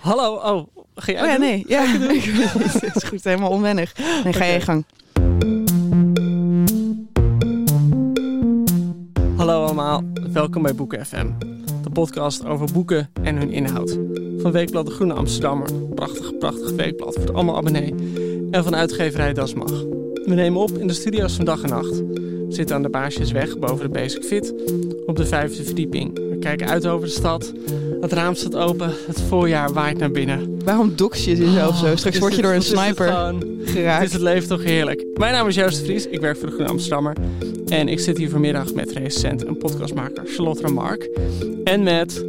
[0.00, 1.40] Hallo, oh, ga jij Oh ja, doen?
[1.40, 1.64] nee.
[1.66, 1.84] Ja,
[2.80, 3.92] het is goed, helemaal onwennig.
[4.24, 4.64] Nee, ga je Oké.
[4.64, 4.84] gang.
[9.36, 11.26] Hallo allemaal, welkom bij Boeken FM.
[11.82, 13.98] De podcast over boeken en hun inhoud.
[14.38, 15.72] Van Weekblad De Groene Amsterdammer.
[15.94, 17.94] Prachtig, prachtig weekblad voor allemaal abonnee.
[18.50, 19.70] En van uitgeverij Dasmag.
[20.24, 21.98] We nemen op in de studio's van dag en nacht.
[21.98, 24.54] We zitten aan de Baarsjesweg boven de Basic Fit.
[25.06, 26.18] Op de vijfde verdieping.
[26.38, 27.52] We kijken uit over de stad.
[28.00, 28.90] Het raam staat open.
[29.06, 30.58] Het voorjaar waait naar binnen.
[30.64, 31.96] Waarom dox je jezelf zo?
[31.96, 34.04] Straks word je door een het sniper Het geraakt.
[34.04, 35.04] is het leven toch heerlijk.
[35.14, 37.16] Mijn naam is Joost de Vries, ik werk voor de Groene Amsterdammer.
[37.66, 41.08] En ik zit hier vanmiddag met recensent en podcastmaker Charlotte Remark.
[41.64, 42.24] En met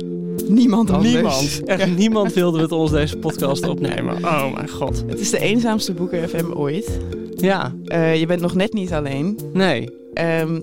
[0.47, 1.13] Niemand anders.
[1.13, 1.85] niemand, echt Ja.
[1.85, 4.15] niemand wilde met ons deze podcast opnemen.
[4.23, 5.03] Oh mijn god.
[5.07, 6.99] Het is de eenzaamste Boeken FM ooit.
[7.35, 9.39] Ja, Eh, je bent nog net niet alleen.
[9.53, 9.89] nee.
[10.13, 10.59] Ehm,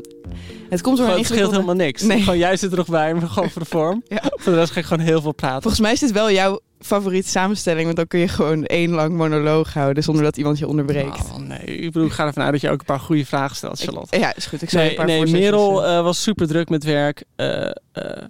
[0.71, 2.03] het komt door Gewoon, het scheelt helemaal niks.
[2.03, 2.19] Nee.
[2.23, 4.03] Gewoon jij zit er nog bij, maar gewoon voor de vorm.
[4.09, 4.23] Ja.
[4.23, 5.63] Voor de rest ga ik gewoon heel veel praten.
[5.63, 9.17] Volgens mij is dit wel jouw favoriete samenstelling, want dan kun je gewoon één lang
[9.17, 11.19] monoloog houden zonder dat iemand je onderbreekt.
[11.19, 13.57] Oh nee, ik bedoel, ik ga ervan uit dat je ook een paar goede vragen
[13.57, 14.17] stelt, Charlotte.
[14.17, 14.63] Ik- ja, is goed.
[14.63, 17.25] Ik zal Nee, een paar nee Merel eh, was super druk met werk.
[17.37, 18.23] Eh, eh,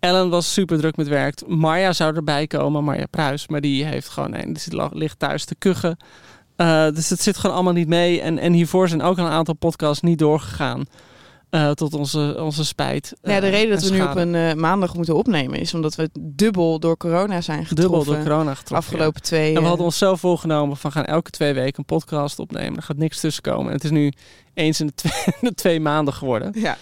[0.00, 1.46] Ellen was super druk met werk.
[1.46, 3.48] Marja zou erbij komen, Marja Pruis.
[3.48, 5.96] Maar die heeft gewoon, nee, die zit, ligt thuis te kuchen.
[6.94, 8.20] Dus het zit gewoon allemaal niet mee.
[8.20, 10.84] En, en hiervoor zijn ook een aantal podcasts niet doorgegaan.
[11.54, 13.12] Eh, tot onze, onze spijt.
[13.22, 15.94] ja, de eh, reden dat we nu op een eh, maandag moeten opnemen is omdat
[15.94, 17.96] we dubbel door corona zijn getroffen.
[17.96, 18.92] Dubbel door corona de getroffen.
[18.92, 19.54] afgelopen twee.
[19.54, 22.76] En we hadden ons zo voorgenomen van gaan elke twee weken een podcast opnemen.
[22.76, 23.66] Er gaat niks tussen komen.
[23.66, 24.12] En het is nu
[24.54, 26.52] eens in de twee, de twee maanden geworden.
[26.54, 26.76] ja.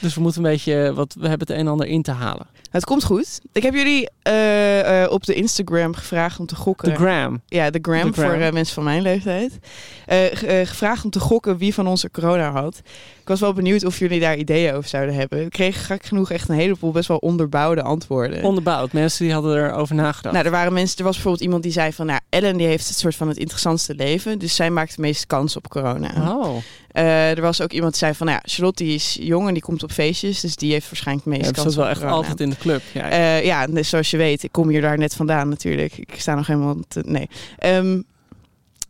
[0.00, 2.46] Dus we moeten een beetje, wat, we hebben het een en ander in te halen.
[2.70, 3.40] Het komt goed.
[3.52, 6.88] Ik heb jullie eh, eh, op de Instagram gevraagd om te gokken.
[6.88, 7.40] De gram.
[7.46, 8.30] ja, de gram, De gram.
[8.30, 9.58] voor eh, mensen van mijn leeftijd.
[10.06, 12.80] Ge- gevraagd om te gokken wie van ons er corona had.
[13.20, 15.44] Ik was wel benieuwd of jullie daar ideeën over zouden hebben.
[15.44, 18.42] Ik kreeg gek genoeg echt een heleboel best wel onderbouwde antwoorden.
[18.42, 18.92] Onderbouwd.
[18.92, 20.34] Mensen die hadden erover nagedacht.
[20.34, 20.98] nou, er waren mensen.
[20.98, 23.36] Er was bijvoorbeeld iemand die zei van, nou, Ellen die heeft het soort van het
[23.36, 26.10] interessantste leven, dus zij maakt de meeste kans op corona.
[26.36, 26.56] oh.
[26.98, 29.52] Eh, er was ook iemand die zei van, nou ja, Charlotte die is jong en
[29.52, 32.02] die komt op feestjes, dus die heeft waarschijnlijk Ja, meeste dat kans zat wel echt
[32.02, 32.82] altijd in de club.
[32.92, 35.96] Ja, Eh, ja, dus zoals je weet, ik kom hier daar net vandaan natuurlijk.
[35.96, 36.76] Ik sta nog helemaal...
[36.88, 37.28] Te, nee.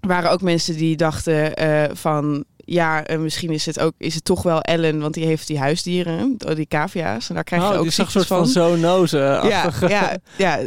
[0.01, 2.45] Er waren ook mensen die dachten eh, van...
[2.71, 5.59] Ja, eh, misschien is het ook is het toch wel Ellen, want die heeft die
[5.59, 7.29] huisdieren, oh, die cavia's.
[7.29, 9.19] En daar krijg je oh, ook een soort ziektes van zoonoze.
[9.19, 10.59] Ja, ja, ja.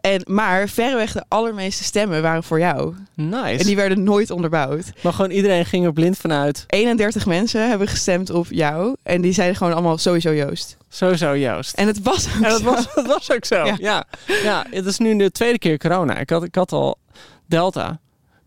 [0.00, 2.94] En, maar verreweg de allermeeste stemmen waren voor jou.
[3.14, 3.58] Nice.
[3.58, 4.84] En die werden nooit onderbouwd.
[5.00, 6.64] Maar gewoon iedereen ging er blind vanuit.
[6.66, 8.96] 31 mensen hebben gestemd op jou.
[9.02, 10.76] En die zeiden gewoon allemaal sowieso Joost.
[10.88, 11.74] Sowieso Joost.
[11.74, 12.64] En het was ook En dat zo.
[12.64, 13.64] was, dat was ook zo.
[13.64, 13.76] Ja.
[13.78, 14.04] Ja.
[14.42, 14.66] Ja.
[14.70, 16.18] het is nu de tweede keer corona.
[16.18, 16.98] Ik had, ik had al
[17.46, 18.00] Delta.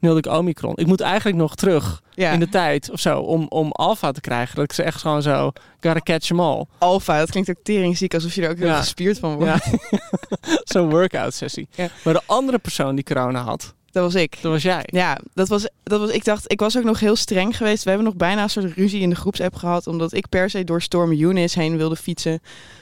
[0.03, 0.73] Nu had ik Omicron.
[0.75, 2.31] Ik moet eigenlijk nog terug Ja.
[2.31, 4.55] in de tijd of zo om, om Alpha te krijgen.
[4.55, 6.65] Dat ik ze echt gewoon zo, gotta catch them all.
[6.77, 8.77] Alpha, dat klinkt ook teringziek, alsof je er ook heel Ja.
[8.79, 9.65] gespierd van wordt.
[9.65, 9.99] Ja.
[10.73, 11.67] Zo'n workout sessie.
[12.03, 14.35] Maar de andere persoon die corona had, Dat was ik.
[14.41, 14.83] dat was jij.
[14.85, 17.83] Ja, dat was, dat was, ik dacht, ik was ook nog heel streng geweest.
[17.83, 20.63] We hebben nog bijna een soort ruzie in de groepsapp gehad, omdat ik per se
[20.63, 22.39] door Storm Eunice heen wilde fietsen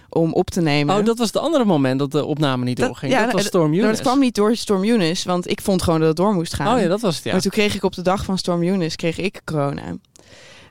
[0.10, 0.98] om op te nemen.
[0.98, 3.12] Oh, dat was het andere moment dat de opname niet Dat- doorging.
[3.12, 3.96] ja, dat was dat- Storm Maar Eunice.
[3.96, 6.76] dat kwam niet door Storm Eunice, want ik vond gewoon dat het door moest gaan.
[6.76, 7.32] Oh ja, dat was het, ja.
[7.32, 9.96] Maar toen kreeg ik op de dag van Storm Eunice kreeg ik corona.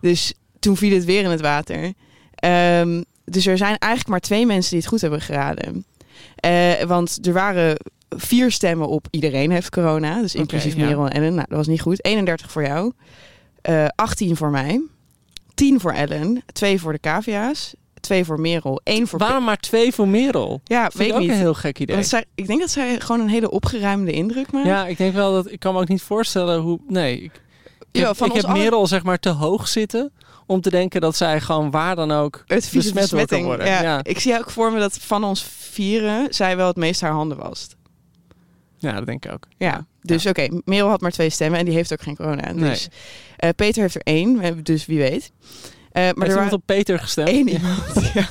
[0.01, 1.93] Dus toen viel het weer in het water.
[2.35, 5.85] Ehm, dus er zijn eigenlijk maar twee mensen die het goed hebben geraden.
[6.37, 7.77] Eh, want er waren
[8.17, 10.21] vier stemmen op iedereen heeft corona.
[10.21, 10.77] Dus inclusief.
[10.77, 11.35] Merel en Ellen.
[11.35, 12.05] Nou, dat was niet goed.
[12.05, 12.93] 31 voor jou.
[13.63, 14.83] Eh 18 voor mij.
[15.55, 16.43] 10 voor Ellen.
[16.53, 17.75] 2 voor de cavia's.
[18.01, 18.81] 2 voor Merel.
[18.85, 19.19] 1 voor...
[19.19, 20.61] Waarom maar twee voor Merel?
[20.65, 21.31] Ja, Vind weet ik ook niet.
[21.31, 21.95] een heel gek idee.
[21.97, 24.67] Want zij, ik denk dat zij gewoon een hele opgeruimde indruk maakt.
[24.67, 26.81] Ja, ik denk wel dat ik kan me ook niet voorstellen hoe.
[26.89, 27.33] Nee, ik,
[27.93, 30.13] ik Ja, heb, van ik heb Merel zeg maar te hoog zitten
[30.47, 33.67] om te denken dat zij gewoon waar dan ook Het vieze besmet worden.
[33.67, 33.83] Ja.
[33.83, 34.01] Ja.
[34.03, 37.39] Ik zie ook voor me dat van ons vieren zij wel het meest haar handen
[37.39, 37.77] wast.
[38.81, 39.47] Ja, dat denk ik ook.
[39.57, 42.53] Ja, dus oké, Merel had maar twee stemmen en die heeft ook geen corona.
[42.53, 42.71] Nee.
[42.71, 42.89] Dus
[43.37, 45.33] eh, Peter heeft er één, dus wie weet.
[45.93, 47.29] Eh, maar er waren op Peter gestemd.
[47.29, 48.11] één iemand.
[48.15, 48.29] ja.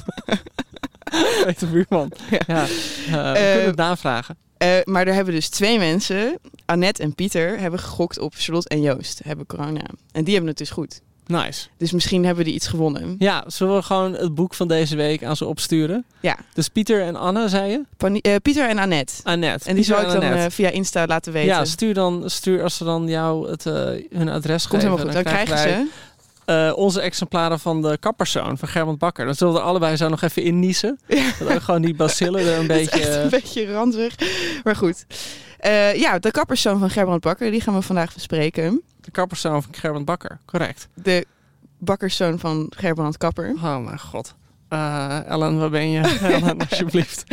[1.45, 2.11] Peter Buurman.
[2.47, 2.61] Ja.
[2.61, 2.67] Eh,
[3.07, 4.37] we kunnen het navragen.
[4.83, 9.21] Maar er hebben dus twee mensen, Annette en Pieter, hebben gegokt op Charlotte en Joost,
[9.23, 9.85] hebben corona.
[10.11, 11.01] En die hebben het dus goed.
[11.31, 11.67] Nice.
[11.77, 13.15] Dus misschien hebben die iets gewonnen.
[13.19, 16.05] Ja, zullen we gewoon het boek van deze week aan ze opsturen?
[16.19, 17.81] Ja, Dus Pieter en Anne, zei je?
[17.97, 19.13] Pani- eh, Pieter en Annette.
[19.23, 19.69] Annette.
[19.69, 21.49] En die Pieter zal ik dan eh, via Insta laten weten.
[21.49, 23.73] Ja, stuur dan, stuur als ze dan jou het, eh,
[24.13, 24.97] hun adres Komt geven.
[24.97, 25.13] helemaal goed.
[25.13, 25.85] Dan krijgen wij,
[26.45, 26.75] ze.
[26.75, 29.25] onze exemplaren van de kappersoon van Gerbrand Bakker.
[29.25, 30.99] Dan zullen we er allebei zo nog even in niezen.
[31.39, 32.99] Dat ook gewoon die bacillen er een beetje...
[32.99, 34.15] echt een beetje ranzig.
[34.63, 35.05] Maar goed.
[35.95, 38.81] Ja, de kapperszoon van Gerbrand Bakker, die gaan we vandaag bespreken.
[39.09, 40.87] De kappersoon van Gerbrand Bakker, correct.
[40.93, 41.27] De
[41.77, 43.53] bakkerszoon van Gerbrand Kapper.
[43.55, 44.35] Oh mijn god.
[44.67, 46.17] Eh, Ellen, waar ben je?
[46.33, 47.23] Ellen, alsjeblieft.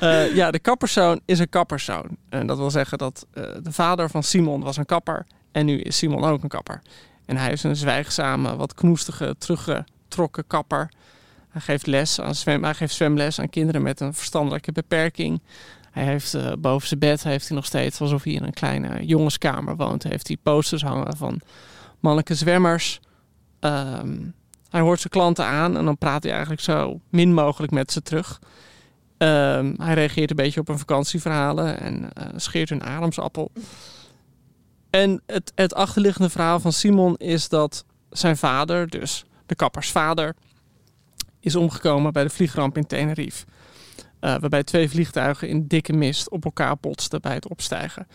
[0.00, 2.16] Eh, ja, de kapperzoon is een kapperzoon.
[2.28, 5.26] En dat wil zeggen dat eh, de vader van Simon was een kapper.
[5.52, 6.82] En nu is Simon ook een kapper.
[7.26, 10.88] En hij is een zwijgzame, wat knoestige, teruggetrokken kapper.
[11.48, 15.42] Hij geeft, les aan zwem, hij geeft zwemles aan kinderen met een verstandelijke beperking.
[15.94, 19.06] Hij heeft eh, boven zijn bed heeft hij nog steeds, alsof hij in een kleine
[19.06, 21.40] jongenskamer woont, heeft hij posters hangen van
[22.00, 23.00] mannelijke zwemmers.
[23.60, 24.16] Ehm,
[24.68, 28.02] hij hoort zijn klanten aan en dan praat hij eigenlijk zo min mogelijk met ze
[28.02, 28.40] terug.
[29.18, 33.52] Ehm, hij reageert een beetje op hun vakantieverhalen en eh, scheert hun ademsappel.
[34.90, 40.34] En het, het achterliggende verhaal van Simon is dat zijn vader, dus de kappersvader,
[41.40, 43.44] is omgekomen bij de vliegramp in Tenerife.
[44.24, 48.06] Eh, waarbij twee vliegtuigen in dikke mist op elkaar botsten bij het opstijgen.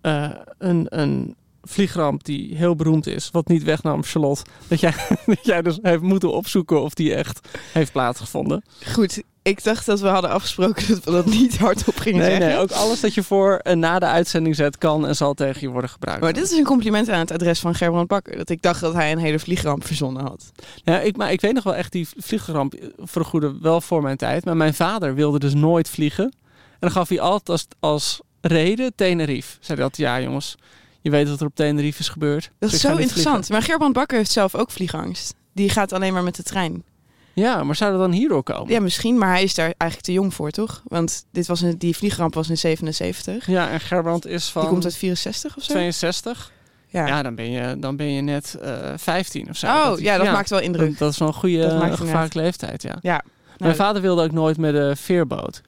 [0.00, 4.94] Eh, een, een vliegramp die heel beroemd is, wat niet wegnam, Charlotte, dat jij,
[5.26, 8.64] dat jij dus heeft moeten opzoeken of die echt heeft plaatsgevonden.
[8.92, 12.46] Goed, ik dacht dat we hadden afgesproken dat we dat niet hardop gingen Nee, zeggen.
[12.48, 15.60] nee, ook alles dat je voor en na de uitzending zet kan en zal tegen
[15.60, 16.20] je worden gebruikt.
[16.22, 18.36] Maar dit is een compliment aan het adres van Gerbrand Bakker.
[18.36, 20.52] Dat ik dacht dat hij een hele vliegramp verzonnen had.
[20.84, 24.16] Ja, ik, maar ik weet nog wel echt die vliegramp voor goede wel voor mijn
[24.16, 24.44] tijd.
[24.44, 26.24] Maar mijn vader wilde dus nooit vliegen.
[26.24, 29.56] En dan gaf hij altijd als, als reden Tenerife.
[29.60, 30.54] Zei dat, ja jongens,
[31.00, 32.50] je weet wat er op Tenerife is gebeurd.
[32.58, 33.48] Dat is zo interessant.
[33.48, 35.34] Maar Gerbrand Bakker heeft zelf ook vliegangst.
[35.54, 36.84] Die gaat alleen maar met de trein.
[37.34, 38.72] Ja, maar zou dat dan hierdoor komen?
[38.72, 40.82] Ja, misschien, maar hij is daar eigenlijk te jong voor, toch?
[40.84, 43.46] Want dit was een, die vliegramp was in 77.
[43.46, 45.72] Ja, en Gerbrand is van Die komt uit 64 of zo?
[45.72, 46.52] 62.
[46.86, 47.06] Ja.
[47.06, 49.66] Ja, dan, ben je, dan ben je net eh 15 of zo.
[49.66, 50.88] oh, Dat- ja, dat maakt wel indruk.
[50.88, 52.96] Dat, dat is wel een goede uh, gevaarlijke leeftijd, ja.
[53.00, 53.22] Ja.
[53.46, 55.60] Mijn Nou, vader wilde ook nooit met de veerboot.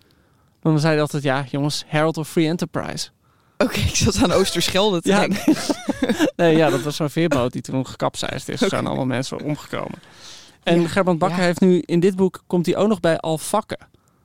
[0.62, 3.08] Dan zei hij altijd, ja jongens, Herald of Free Enterprise.
[3.58, 5.54] Oké, ik zat aan Oosterschelde te Ja, denken.
[6.36, 8.60] Nee, ja, dat was zo'n veerboot die toen gekapseist is.
[8.60, 8.74] Er Oké.
[8.74, 9.98] zijn allemaal mensen omgekomen.
[10.64, 11.44] En Ja, Gerbrand Bakker ja.
[11.44, 13.78] heeft nu in dit boek komt hij ook nog bij Alfakke.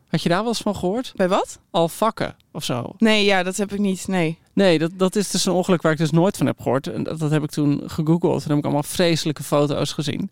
[0.07, 1.12] Had je daar wel eens van gehoord?
[1.15, 1.59] Bij wat?
[1.71, 2.94] Alfakke of zo.
[2.97, 4.07] Nee, ja, dat heb ik niet.
[4.07, 4.38] Nee.
[4.53, 6.88] Nee, dat, dat is dus een ongeluk waar ik dus nooit van heb gehoord.
[6.88, 8.41] En dat, dat heb ik toen gegoogeld.
[8.41, 10.31] Toen heb ik allemaal vreselijke foto's gezien.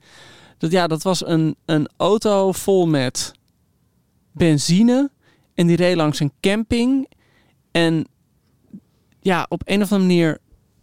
[0.57, 3.31] Dat, ja, dat was een, een auto vol met
[4.31, 5.09] benzine.
[5.53, 7.07] En die reed langs een camping.
[7.71, 8.07] En
[9.19, 10.37] ja, op een of andere manier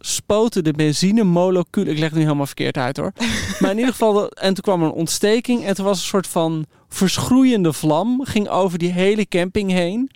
[0.05, 1.91] spoten de benzinemoleculen...
[1.91, 3.11] Ik leg het nu helemaal verkeerd uit hoor.
[3.59, 5.65] maar in ieder geval, en toen kwam er een ontsteking.
[5.65, 8.25] En toen was een soort van verschroeiende vlam.
[8.25, 10.11] Ging over die hele camping heen.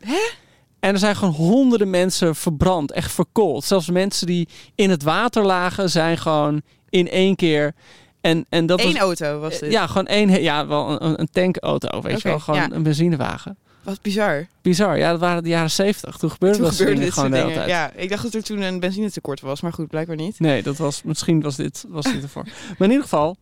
[0.79, 3.63] En er zijn gewoon honderden mensen verbrand, echt verkoold.
[3.63, 7.73] Zelfs mensen die in het water lagen, zijn gewoon in één keer.
[8.21, 9.71] En, en dat Eén was, auto was dit.
[9.71, 12.39] Ja, gewoon één, ja, wel een, een tankauto, weet je wel.
[12.39, 12.71] Gewoon ja.
[12.71, 13.57] een benzinewagen.
[13.83, 14.47] Wat bizar.
[14.61, 16.17] Bizar, ja, dat waren de jaren zeventig.
[16.17, 17.69] Toen gebeurde Toen dat gebeurde dit gewoon de hele tijd.
[17.69, 20.39] Ja, ik dacht dat er toen een benzinetekort was, maar goed, blijkbaar niet.
[20.39, 22.43] Nee, dat was, misschien was dit, was dit ervoor.
[22.43, 23.35] maar in ieder geval,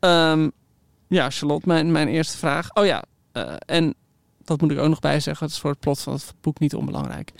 [0.00, 0.48] ehm,
[1.08, 2.74] ja, Charlotte, mijn, mijn eerste vraag.
[2.74, 3.94] Oh ja, eh, en
[4.44, 6.58] dat moet ik ook nog bij zeggen, het is voor het plot van het boek
[6.58, 7.32] niet onbelangrijk.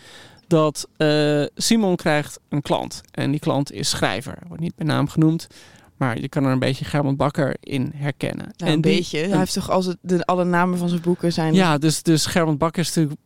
[0.46, 4.38] Dat eh, Simon krijgt een klant en die klant is schrijver.
[4.46, 5.46] Wordt niet bij naam genoemd,
[5.96, 8.44] maar je kan er een beetje Gerbrand Bakker in herkennen.
[8.56, 9.18] Nou, en een die- beetje.
[9.18, 11.54] Hij heeft toch als het, de, alle namen van zijn boeken zijn...
[11.54, 13.20] ja, dus, dus Gerbrand Bakker is natuurlijk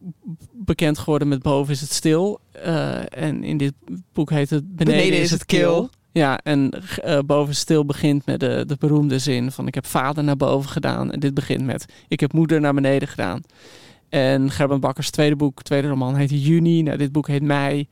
[0.53, 2.41] bekend geworden met Boven is het stil.
[2.53, 3.73] Eh, en in dit
[4.13, 5.91] boek heet het Beneden, is, het kil.
[6.13, 6.71] Ja, en
[7.03, 10.71] eh, Boven stil begint met de, de beroemde zin van ik heb vader naar boven
[10.71, 11.13] gedaan.
[11.13, 13.41] En dit begint met ik heb moeder naar beneden gedaan.
[14.09, 16.83] En Gerbrand Bakkers tweede boek, tweede roman heet Juni.
[16.83, 17.89] Nou, dit boek heet Mei.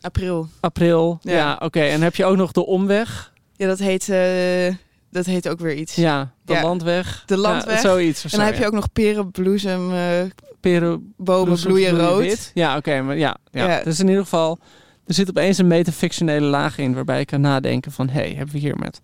[0.00, 0.48] April.
[0.60, 1.18] April.
[1.22, 1.58] Ja, Ja.
[1.62, 1.80] oké.
[1.80, 3.32] En heb je ook nog de omweg?
[3.60, 4.74] Ja, dat heet, eh,
[5.10, 5.94] dat heet ook weer iets.
[5.94, 6.62] Ja, de Ja.
[6.62, 7.22] landweg.
[7.26, 7.74] De landweg.
[7.74, 8.24] Ja, zoiets.
[8.24, 10.20] En dan heb je ook nog perenbloesem, eh
[10.60, 12.20] Peren, bomen bloesem bloeien rood.
[12.20, 12.50] wit.
[12.54, 13.00] Ja, oké.
[13.02, 13.82] maar ja, ja.
[13.82, 14.58] Dus in ieder geval,
[15.06, 18.54] er zit opeens een metafictionele laag in waarbij je kan nadenken van, hé, hey, hebben
[18.54, 18.98] we hier met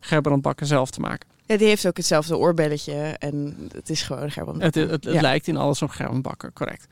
[0.00, 1.28] Gerbrand Bakker zelf te maken?
[1.46, 4.90] Ja, die heeft ook hetzelfde oorbelletje en het is gewoon Gerben Het, Bakker.
[4.92, 6.86] het, het lijkt in alles op Gerben Bakker, correct.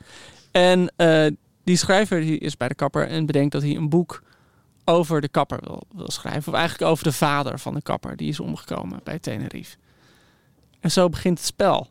[0.51, 1.25] En eh,
[1.63, 4.21] die schrijver die is bij de kapper en bedenkt dat hij een boek
[4.91, 6.51] over de kapper wil, schrijven.
[6.51, 8.15] Of eigenlijk over de vader van de kapper.
[8.15, 9.77] Die is omgekomen bij Tenerife.
[10.79, 11.89] En zo begint het spel.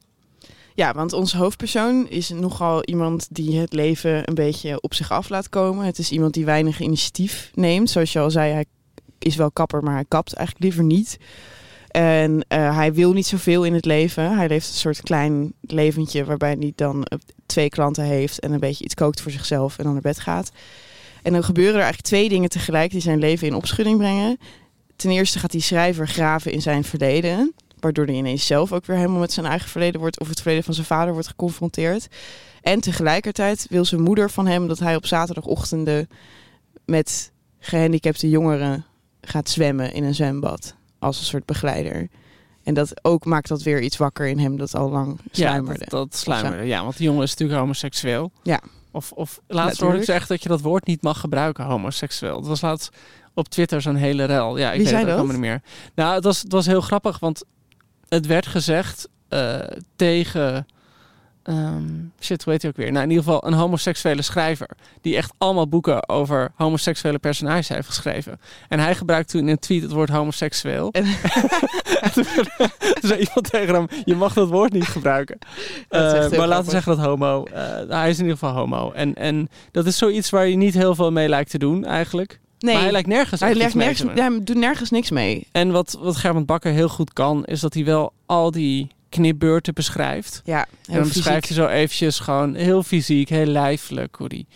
[0.75, 5.28] Ja, want onze hoofdpersoon is nogal iemand die het leven een beetje op zich af
[5.28, 5.87] laat komen.
[5.87, 7.90] Het is iemand die weinig initiatief neemt.
[7.90, 8.64] Zoals je al zei, hij
[9.19, 11.19] is wel kapper, maar hij kapt eigenlijk liever niet.
[11.88, 14.37] En eh, hij wil niet zoveel in het leven.
[14.37, 18.61] Hij leeft een soort klein leventje waarbij hij dan eh, twee klanten heeft en een
[18.61, 20.50] beetje iets kookt voor zichzelf en dan naar bed gaat.
[21.23, 24.39] En dan gebeuren er eigenlijk twee dingen tegelijk die zijn leven in opschudding brengen.
[24.97, 27.55] Ten eerste gaat die schrijver graven in zijn verleden.
[27.79, 30.65] Waardoor hij ineens zelf ook weer helemaal met zijn eigen verleden wordt, of het verleden
[30.65, 32.09] van zijn vader wordt geconfronteerd.
[32.62, 36.09] En tegelijkertijd wil zijn moeder van hem dat hij op zaterdagochtenden
[36.85, 38.85] met gehandicapte jongeren
[39.21, 40.75] gaat zwemmen in een zwembad.
[40.99, 42.09] Als een soort begeleider.
[42.62, 45.85] En dat ook maakt dat weer iets wakker in hem dat al lang sluimerde.
[45.85, 46.65] Ja, dat, dat sluimerde.
[46.65, 48.33] Ja, want die jongen is natuurlijk homoseksueel.
[48.43, 48.61] Ja.
[48.92, 52.40] Of, of laatst hoorde ik zeggen dat je dat woord niet mag gebruiken, homoseksueel.
[52.40, 52.97] Dat was laatst
[53.35, 54.59] op Twitter zo'n hele rel.
[54.59, 55.62] Ja, ik Wie weet het allemaal niet meer.
[55.94, 57.44] Nou, het was, het was heel grappig, want
[58.09, 59.59] het werd gezegd eh,
[59.97, 60.66] tegen...
[61.42, 61.85] ehm,
[62.20, 62.92] shit, hoe heet hij ook weer?
[62.92, 64.68] Nou, in ieder geval een homoseksuele schrijver.
[65.00, 68.40] Die echt allemaal boeken over homoseksuele personages heeft geschreven.
[68.68, 70.90] En hij gebruikte toen in een tweet het woord homoseksueel.
[70.90, 71.04] En-
[72.00, 72.25] En toen
[73.02, 75.38] zei iemand tegen hem, je mag dat woord niet gebruiken.
[75.88, 76.00] Eh,
[76.38, 77.44] maar laten we zeggen dat homo.
[77.44, 78.92] eh, hij is in ieder geval homo.
[78.92, 82.40] En, en dat is zoiets waar je niet heel veel mee lijkt te doen eigenlijk.
[82.59, 84.02] Nee, Maar hij lijkt nergens hij, nergens,
[84.37, 85.47] hij doet nergens niks mee.
[85.52, 89.75] En wat, wat Gerben Bakker heel goed kan, is dat hij wel al die knipbeurten
[89.75, 90.43] beschrijft.
[90.45, 94.47] Ja, En dan beschrijft hij zo eventjes gewoon heel fysiek, heel lijfelijk, hoe hij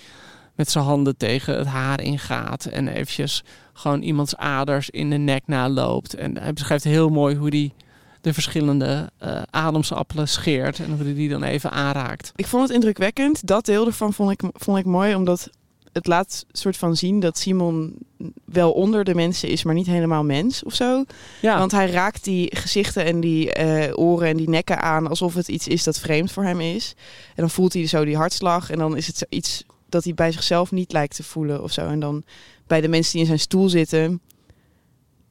[0.54, 2.64] met zijn handen tegen het haar ingaat.
[2.64, 3.42] En eventjes
[3.72, 6.14] gewoon iemands aders in de nek naloopt.
[6.14, 7.72] En hij beschrijft heel mooi hoe hij
[8.20, 10.78] de verschillende eh ademsappelen scheert.
[10.78, 12.32] En hoe hij die dan even aanraakt.
[12.36, 13.46] Ik vond het indrukwekkend.
[13.46, 15.50] Dat deel ervan vond ik, vond ik mooi, omdat
[15.92, 17.96] het laat soort van zien dat Simon
[18.44, 21.04] wel onder de mensen is, maar niet helemaal mens of zo.
[21.40, 25.34] Ja, Want hij raakt die gezichten en die eh, oren en die nekken aan alsof
[25.34, 26.94] het iets is dat vreemd voor hem is.
[27.26, 30.32] En dan voelt hij zo die hartslag en dan is het iets dat hij bij
[30.32, 31.86] zichzelf niet lijkt te voelen of zo.
[31.86, 32.24] En dan
[32.66, 34.20] bij de mensen die in zijn stoel zitten,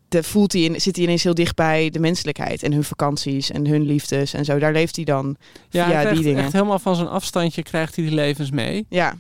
[0.07, 3.51] de, voelt hij in, zit hij ineens heel dicht bij de menselijkheid en hun vakanties
[3.51, 4.59] en hun liefdes en zo.
[4.59, 5.35] Daar leeft hij dan
[5.69, 6.43] ja, via hij die dingen.
[6.43, 8.85] echt helemaal van zijn afstandje krijgt hij die levens mee.
[8.89, 9.15] Ja,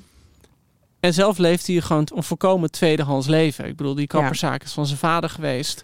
[1.03, 3.65] En zelf leeft hij gewoon een volkomen tweedehands leven.
[3.65, 5.83] Ik bedoel, die kapperszaak is van zijn vader geweest.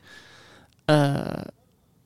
[0.85, 1.15] Eh,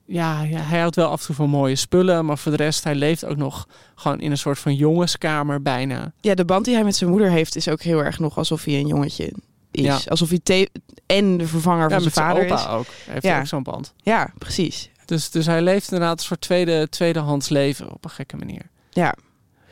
[0.06, 2.24] ja, ja, hij houdt wel af en toe van mooie spullen.
[2.24, 6.12] Maar voor de rest, hij leeft ook nog gewoon in een soort van jongenskamer bijna.
[6.20, 8.64] Ja, de band die hij met zijn moeder heeft is ook heel erg nog alsof
[8.64, 9.32] hij een jongetje
[9.70, 9.84] is.
[9.84, 9.98] Ja.
[10.08, 10.68] Alsof hij
[11.06, 12.66] en de vervanger van zijn zijn vader opa is.
[12.68, 12.86] ook.
[13.06, 13.30] Heeft Ja.
[13.30, 13.92] hij ook zo'n band.
[13.96, 14.90] Ja, precies.
[15.04, 18.62] Dus, dus hij leeft inderdaad een soort tweede, tweedehands leven op een gekke manier.
[18.90, 19.14] Ja,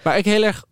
[0.03, 0.65] Waar ik heel erg...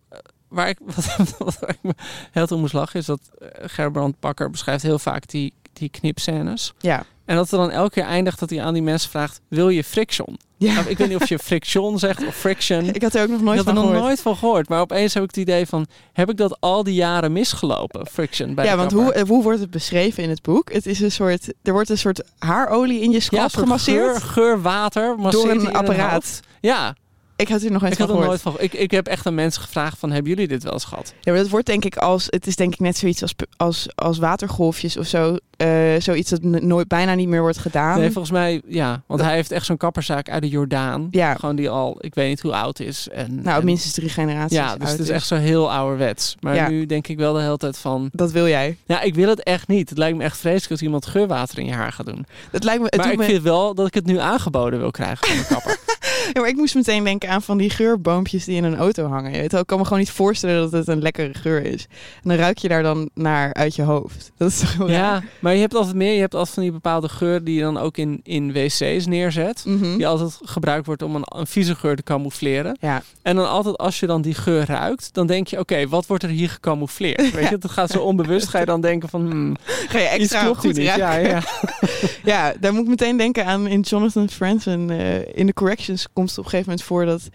[0.51, 0.79] Waar ik,
[1.17, 1.95] wat, wat ik me
[2.31, 6.73] heel om moest lachen is dat eh, Gerbrand Bakker beschrijft heel vaak die, die knipscènes.
[6.79, 7.05] ja.
[7.25, 9.85] En dat er dan elke keer eindigt dat hij aan die mensen vraagt: Wil je
[9.85, 10.39] friction?
[10.57, 10.73] ja.
[10.75, 12.85] Nou, ik weet niet of je friction zegt of friction.
[12.95, 14.01] Ik had er ook nog nooit ik van had er nog gehoord.
[14.01, 14.69] nooit van gehoord.
[14.69, 18.07] Maar opeens heb ik het idee van: Heb ik dat al die jaren misgelopen?
[18.07, 20.73] Friction bij ja, want hoe, hoe wordt het beschreven in het boek?
[20.73, 24.17] Het is een soort, er wordt een soort haarolie in je ja, scalp soort gemasseerd
[24.17, 26.41] geur, geurwater masseert door een apparaat.
[26.61, 26.95] Ja,
[27.41, 28.27] Ik had er nog nooit ik had gehoord.
[28.27, 28.55] nooit van.
[28.59, 31.15] Ik, ik heb echt aan mensen gevraagd: van, Hebben jullie dit wel eens gehad?
[31.21, 33.89] Ja, maar dat wordt denk ik als, het is denk ik net zoiets als, als,
[33.95, 35.37] als watergolfjes of zo.
[35.57, 35.69] Eh,
[35.99, 37.99] zoiets dat nooit, bijna niet meer wordt gedaan.
[37.99, 39.03] Nee, volgens mij, ja.
[39.07, 41.09] Want hij heeft echt zo'n kapperzaak uit de Jordaan.
[41.11, 41.35] Ja.
[41.35, 43.09] Gewoon die al, ik weet niet hoe oud is.
[43.09, 46.37] En, nou, en- minstens drie generaties Ja, dus het is echt zo heel ouderwets.
[46.41, 46.69] Maar Ja.
[46.69, 48.09] nu denk ik wel de hele tijd van...
[48.13, 48.77] Dat wil jij.
[48.87, 49.89] Ja, ik wil het echt niet.
[49.89, 52.27] Het lijkt me echt vreselijk als iemand geurwater in je haar gaat doen.
[52.51, 54.91] Het lijkt me, het maar ik me vind wel dat ik het nu aangeboden wil
[54.91, 55.79] krijgen van de kapper.
[56.33, 59.33] Ja, maar ik moest meteen denken aan van die geurboompjes die in een auto hangen.
[59.33, 61.87] Je weet wel, ik kan me gewoon niet voorstellen dat het een lekkere geur is.
[62.23, 64.31] En dan ruik je daar dan naar uit je hoofd.
[64.39, 64.89] Dat is toch raar?
[64.91, 66.13] ja, maar je hebt altijd meer.
[66.15, 69.63] Je hebt altijd van die bepaalde geur die je dan ook in, in wc's neerzet.
[69.67, 69.97] Mhm.
[69.97, 72.77] Die altijd gebruikt wordt om een, een vieze geur te camoufleren.
[72.81, 75.59] Ja, En dan altijd als je dan die geur ruikt, dan denk je...
[75.59, 77.31] Oké, wat wordt er hier gecamoufleerd?
[77.35, 78.49] Weet je, dat gaat zo onbewust.
[78.49, 79.31] Ga je dan denken van...
[79.31, 79.57] Hmm,
[79.89, 80.77] ga je extra goed niet.
[80.77, 81.31] Ja, ruiken.
[81.31, 81.43] ja.
[82.25, 84.91] Ja, daar moet ik meteen denken aan in Jonathan Franzen.
[84.91, 87.29] eh, in de corrections komt het op een gegeven moment voor dat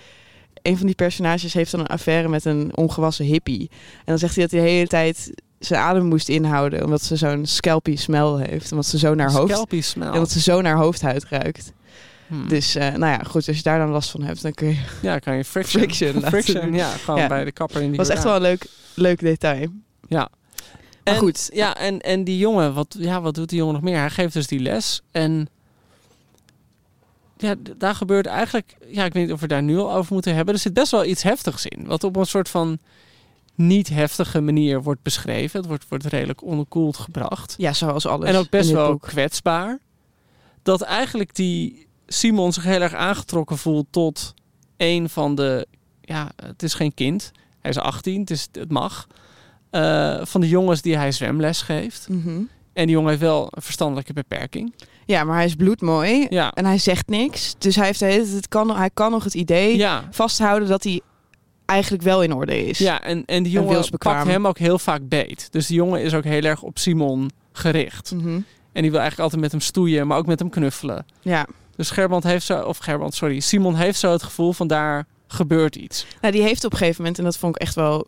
[0.62, 3.70] een van die personages heeft dan een affaire met een ongewassen hippie.
[3.98, 7.16] En dan zegt hij dat hij de hele tijd zijn adem moest inhouden, omdat ze
[7.16, 8.72] zo'n scalpy smell heeft.
[8.72, 10.08] Omdat ze zo naar hoofd, smell.
[10.10, 11.74] omdat ze zo naar hoofdhuid ruikt.
[12.28, 12.48] Hmm.
[12.48, 14.78] Dus eh, nou ja, goed, als je daar dan last van hebt, dan kun je...
[15.02, 16.22] Ja, kan je friction.
[16.22, 17.28] Friction ja, gewoon Ja.
[17.28, 19.68] bij de kapper in die was echt wel een leuk, leuk detail.
[20.08, 20.30] Ja.
[21.04, 21.50] Maar En- goed.
[21.54, 23.98] Ja, en, en die jongen, wat, ja, wat doet die jongen nog meer?
[23.98, 25.02] Hij geeft dus die les.
[25.12, 25.48] En
[27.38, 28.76] ja, daar gebeurt eigenlijk...
[28.88, 30.54] Ja, ik weet niet of we daar nu al over moeten hebben.
[30.54, 31.86] Er zit best wel iets heftigs in.
[31.86, 32.80] Wat op een soort van
[33.56, 35.60] niet heftige manier wordt beschreven.
[35.60, 37.56] Het wordt, wordt redelijk onderkoeld gebracht.
[37.58, 38.30] Ja, zoals alles.
[38.30, 39.02] En ook best wel boek.
[39.02, 39.80] kwetsbaar.
[40.64, 44.34] Dat eigenlijk die Simon zich heel erg aangetrokken voelt tot
[44.78, 45.68] een van de...
[46.02, 47.32] Ja, het is geen kind.
[47.60, 49.08] Hij is 18, het, is, het mag.
[49.70, 52.10] Eh, van de jongens die hij zwemles geeft.
[52.10, 52.42] Mhm.
[52.74, 54.74] En die jongen heeft wel een verstandelijke beperking.
[55.06, 57.56] Ja, maar hij is bloedmooi Ja, en hij zegt niks.
[57.58, 61.02] Dus hij, heeft hele het kan, hij kan nog het idee ja, vasthouden dat hij
[61.66, 62.78] eigenlijk wel in orde is.
[62.78, 64.16] ja en, en die jongen wilsbekwaam.
[64.16, 65.48] pakt hem ook heel vaak beet.
[65.52, 68.12] Dus die jongen is ook heel erg op Simon gericht.
[68.12, 68.40] Mhm.
[68.72, 71.06] En die wil eigenlijk altijd met hem stoeien, maar ook met hem knuffelen.
[71.22, 71.48] ja.
[71.76, 75.76] Dus Gerband heeft zo, of Gerband, sorry, Simon heeft zo het gevoel van daar gebeurt
[75.76, 76.06] iets.
[76.22, 78.08] Nou, die heeft op een gegeven moment, en dat vond ik echt wel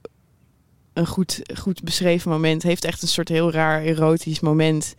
[0.94, 4.96] een goed, goed beschreven moment, heeft echt een soort heel raar erotisch moment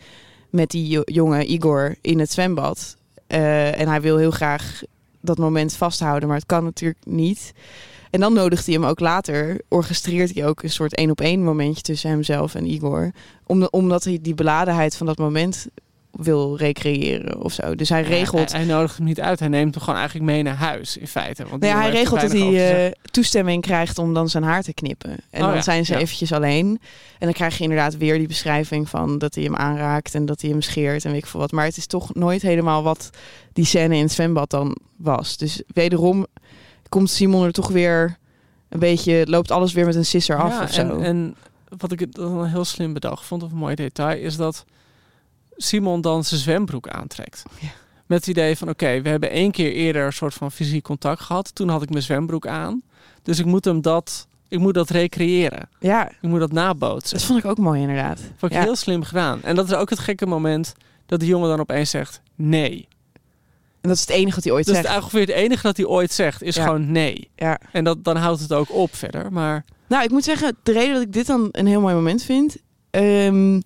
[0.50, 2.96] met die jo- jonge Igor in het zwembad.
[3.26, 4.82] Eh, en hij wil heel graag
[5.20, 7.52] dat moment vasthouden, maar het kan natuurlijk niet.
[8.10, 11.42] En dan nodigt hij hem ook later, orchestreert hij ook een soort één op één
[11.42, 13.10] momentje tussen hemzelf en Igor.
[13.46, 15.66] Om, omdat hij die beladenheid van dat moment
[16.18, 17.74] wil recreëren of zo.
[17.74, 20.42] Dus hij regelt Hij, hij nodigt hem niet uit, hij neemt hem gewoon eigenlijk mee
[20.42, 21.46] naar huis in feite.
[21.48, 25.10] Want Nou hij regelt dat hij eh, toestemming krijgt om dan zijn haar te knippen.
[25.10, 25.98] En Oh dan ja, zijn ze ja.
[25.98, 26.66] eventjes alleen.
[27.18, 30.40] En dan krijg je inderdaad weer die beschrijving van dat hij hem aanraakt en dat
[30.40, 31.52] hij hem scheert en weet ik veel wat.
[31.52, 33.10] Maar het is toch nooit helemaal wat
[33.52, 35.36] die scène in het zwembad dan was.
[35.36, 36.26] Dus wederom
[36.88, 38.18] komt Simon er toch weer
[38.68, 40.82] een beetje, loopt alles weer met een sisser af Ja, of zo.
[40.82, 41.36] En, en
[41.78, 44.64] wat ik dan een heel slim bedacht vond, of een mooi detail, is dat
[45.62, 47.42] Simon dan zijn zwembroek aantrekt.
[47.60, 47.68] Ja.
[48.06, 51.20] Met het idee van, oké, we hebben één keer eerder een soort van fysiek contact
[51.20, 51.54] gehad.
[51.54, 52.82] Toen had ik mijn zwembroek aan.
[53.22, 55.68] Dus ik moet hem dat, ik moet dat recreëren.
[55.80, 57.16] ja, Ik moet dat nabootsen.
[57.16, 58.18] dat vond ik ook mooi inderdaad.
[58.36, 58.64] Vond ik Ja.
[58.64, 59.42] heel slim gedaan.
[59.42, 60.74] En dat is ook het gekke moment
[61.06, 62.88] dat de jongen dan opeens zegt nee.
[63.80, 64.96] En dat is het enige wat hij ooit het zegt.
[64.96, 66.62] ongeveer het enige dat hij ooit zegt is Ja.
[66.64, 67.30] gewoon nee.
[67.36, 67.60] Ja.
[67.72, 69.32] En dat, dan houdt het ook op verder.
[69.32, 72.22] Maar Nou, ik moet zeggen, de reden dat ik dit dan een heel mooi moment
[72.22, 72.56] vind.
[72.90, 73.60] ehm,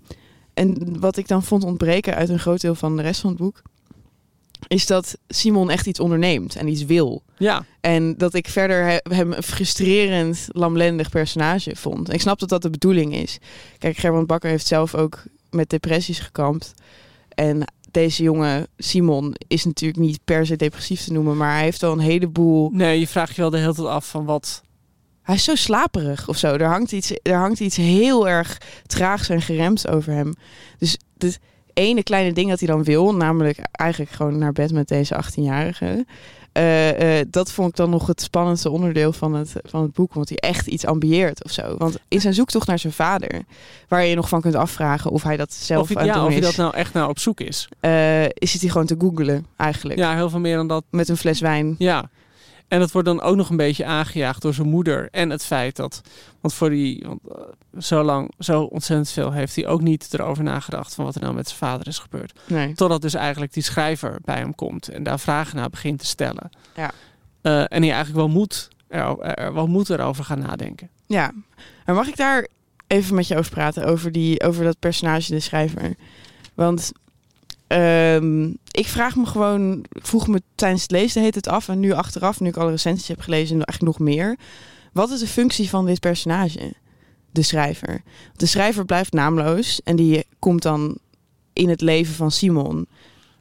[0.54, 3.38] en wat ik dan vond ontbreken uit een groot deel van de rest van het
[3.38, 3.62] boek.
[4.68, 7.22] Is dat Simon echt iets onderneemt en iets wil.
[7.36, 12.08] ja, En dat ik verder he- hem een frustrerend, lamlendig personage vond.
[12.08, 13.38] En ik snap dat dat de bedoeling is.
[13.78, 16.74] Kijk, Gerbrand Bakker heeft zelf ook met depressies gekampt.
[17.28, 21.36] En deze jongen, Simon, is natuurlijk niet per se depressief te noemen.
[21.36, 24.08] Maar hij heeft wel een heleboel nee, je vraagt je wel de hele tijd af
[24.08, 24.62] van wat...
[25.22, 26.54] hij is zo slaperig of zo.
[26.54, 30.34] Er hangt iets, er hangt iets heel erg traags en geremd over hem.
[30.78, 31.38] Dus het
[31.72, 36.06] ene kleine ding dat hij dan wil, namelijk eigenlijk gewoon naar bed met deze 18-jarige.
[36.52, 40.14] eh, eh, dat vond ik dan nog het spannendste onderdeel van het, van het boek.
[40.14, 41.76] Want hij echt iets ambieert of zo.
[41.78, 43.42] Want in zijn zoektocht naar zijn vader,
[43.88, 46.10] waar je je nog van kunt afvragen of hij dat zelf Of, hij- aan het
[46.12, 47.68] ja, doen of hij dat nou echt nou op zoek is.
[47.80, 49.98] eh, is hij gewoon te googelen eigenlijk.
[49.98, 50.84] Ja, heel veel meer dan dat.
[50.90, 51.74] Met een fles wijn.
[51.78, 52.10] Ja.
[52.72, 55.08] En dat wordt dan ook nog een beetje aangejaagd door zijn moeder.
[55.10, 56.00] En het feit dat...
[56.40, 57.04] Want voor die...
[57.06, 60.94] Want, eh, zo lang, zo ontzettend veel heeft hij ook niet erover nagedacht...
[60.94, 62.38] van wat er nou met zijn vader is gebeurd.
[62.46, 62.74] Nee.
[62.74, 66.50] Totdat dus eigenlijk die schrijver bij hem komt en daar vragen naar begint te stellen.
[66.76, 66.90] Ja.
[67.40, 70.88] Eh, en hij eigenlijk wel moet, er, er wel moet erover gaan nadenken.
[71.06, 71.32] Ja,
[71.86, 72.48] maar mag ik daar
[72.86, 73.84] even met je over praten?
[73.84, 75.94] Over, die, over dat personage, de schrijver.
[76.54, 76.92] Want
[77.72, 81.68] ehm, ik vraag me gewoon, ik vroeg me tijdens het lezen heet het af.
[81.68, 84.36] En nu achteraf, nu ik alle recensies heb gelezen, eigenlijk nog meer.
[84.92, 86.72] Wat is de functie van dit personage?
[87.30, 88.02] De schrijver.
[88.36, 90.98] De schrijver blijft naamloos en die komt dan
[91.52, 92.86] in het leven van Simon.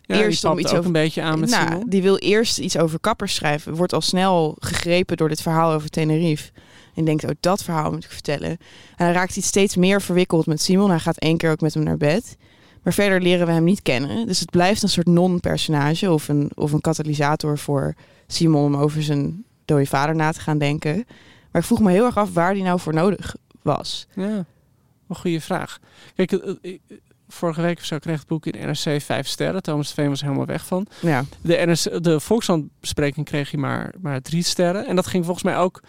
[0.01, 1.89] Ja, Eerst om iets ook over- een beetje aan met nou, Simon.
[1.89, 3.75] die wil eerst iets over kappers schrijven.
[3.75, 6.51] Wordt al snel gegrepen door dit verhaal over Tenerife.
[6.95, 8.49] En denkt, oh, dat verhaal moet ik vertellen.
[8.49, 8.57] En
[9.05, 10.89] hij raakt iets steeds meer verwikkeld met Simon.
[10.89, 12.37] Hij gaat één keer ook met hem naar bed.
[12.83, 14.27] Maar verder leren we hem niet kennen.
[14.27, 17.93] Dus het blijft een soort non-personage of een, of een katalysator voor
[18.27, 20.95] Simon om over zijn dode vader na te gaan denken.
[21.51, 24.07] Maar ik vroeg me heel erg af waar die nou voor nodig was.
[24.15, 24.45] Ja,
[25.07, 25.79] een goede vraag.
[26.15, 26.79] Kijk, eh, eh,
[27.27, 29.63] vorige week of zo kreeg het boek in NRC vijf sterren.
[29.63, 30.87] Thomas de Veen was helemaal weg van.
[31.01, 34.87] Ja, De, NRC, de Volkskrant-bespreking kreeg hij maar, maar drie sterren.
[34.87, 35.81] En dat ging volgens mij ook...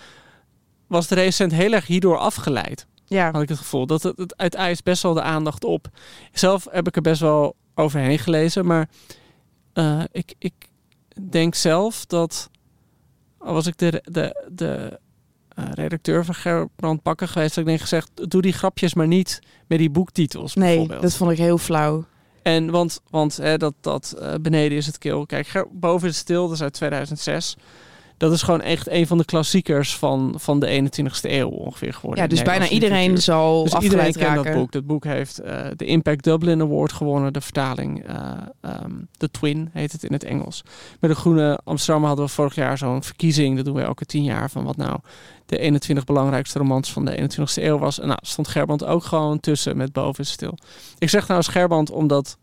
[0.86, 2.86] Was de recent heel erg hierdoor afgeleid.
[3.12, 3.30] Ja.
[3.30, 3.86] had ik het gevoel.
[3.86, 5.88] Dat het, het, het eist best wel de aandacht op.
[6.32, 8.88] Zelf heb ik er best wel overheen gelezen, maar
[9.72, 10.54] eh, ik, ik
[11.30, 12.50] denk zelf dat
[13.38, 14.98] al was ik de, de, de
[15.48, 19.40] eh, redacteur van Gerbrand Bakker geweest, dat ik denk gezegd, doe die grapjes maar niet
[19.66, 22.04] met die boektitels nee, dat vond ik heel flauw.
[22.42, 25.26] En want, want hè, dat, dat eh, beneden is het kil.
[25.26, 27.56] Kijk, Ger- boven is het stil, dat is uit 2006.
[28.22, 32.22] Dat is gewoon echt een van de klassiekers van, van de 21ste eeuw ongeveer geworden.
[32.22, 34.44] Ja, dus bijna iedereen zal Dus iedereen kent raken.
[34.44, 34.72] dat boek.
[34.72, 37.32] Dat boek heeft eh, de Impact Dublin Award gewonnen.
[37.32, 38.04] De vertaling,
[38.60, 40.62] ehm, The Twin heet het in het Engels.
[41.00, 43.56] Met de Groene Amsterdam hadden we vorig jaar zo'n verkiezing.
[43.56, 44.50] Dat doen we elke tien jaar.
[44.50, 44.98] Van wat nou
[45.46, 48.00] de 21 belangrijkste romans van de 21ste eeuw was.
[48.00, 50.58] En nou stond Gerband ook gewoon tussen met Boven stil.
[50.98, 52.36] Ik zeg nou Gerband omdat...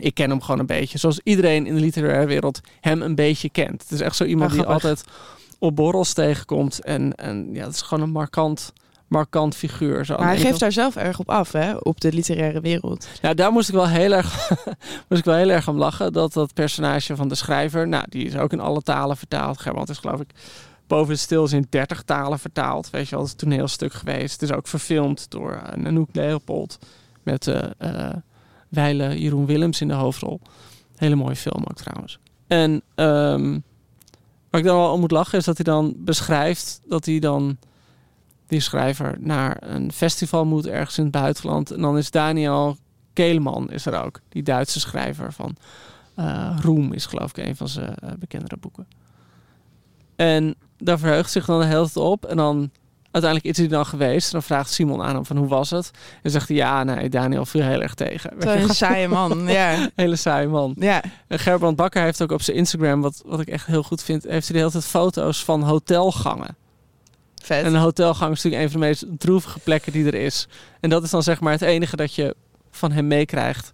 [0.00, 0.98] Ik ken hem gewoon een beetje.
[0.98, 3.82] Zoals iedereen in de literaire wereld hem een beetje kent.
[3.82, 5.04] Het is echt zo iemand die altijd
[5.58, 6.84] op borrels tegenkomt.
[6.84, 8.72] En, en ja, het is gewoon een markant,
[9.06, 10.04] markant figuur.
[10.04, 11.76] Zo Maar hij geeft daar zelf erg op af, hè?
[11.76, 13.08] Op de literaire wereld.
[13.22, 14.50] ja, daar moest ik wel heel erg,
[15.08, 16.12] moest ik wel heel erg om lachen.
[16.12, 19.60] Dat dat personage van de schrijver, nou, die is ook in alle talen vertaald.
[19.60, 20.30] Gerbrand is geloof ik
[20.86, 22.90] boven het stil is in 30 talen vertaald.
[22.90, 24.40] Weet je wel, het is een toneelstuk geweest.
[24.40, 26.78] Het is ook verfilmd door uh, Nanook Leopold.
[27.22, 28.10] Met eh
[28.70, 30.40] Weile Jeroen Willems in de hoofdrol.
[30.96, 32.18] Hele mooie film ook trouwens.
[32.46, 33.58] En ehm
[34.50, 37.56] waar ik dan wel om moet lachen is dat hij dan beschrijft dat hij dan
[38.46, 41.70] die schrijver naar een festival moet ergens in het buitenland.
[41.70, 42.76] En dan is Daniel
[43.12, 44.20] Keleman is er ook.
[44.28, 45.56] Die Duitse schrijver van
[46.14, 48.86] eh, Roem is geloof ik een van zijn eh, bekendere boeken.
[50.16, 52.24] En daar verheugt zich dan de hele op.
[52.24, 52.70] En dan
[53.10, 54.26] uiteindelijk is hij dan geweest.
[54.26, 55.90] En dan vraagt Simon aan hem van hoe was het?
[56.22, 58.32] En zegt hij ja, nee, Daniel viel heel erg tegen.
[58.38, 59.90] Weet Zo'n saaie man, ja.
[59.94, 60.74] Hele saaie man.
[60.78, 64.22] Ja, Gerbrand Bakker heeft ook op zijn Instagram, wat, wat ik echt heel goed vind,
[64.22, 66.56] heeft hij de hele tijd foto's van hotelgangen.
[67.42, 67.64] vet.
[67.64, 70.48] En een hotelgang is natuurlijk een van de meest droevige plekken die er is.
[70.80, 72.36] En dat is dan zeg maar het enige dat je
[72.70, 73.72] van hem meekrijgt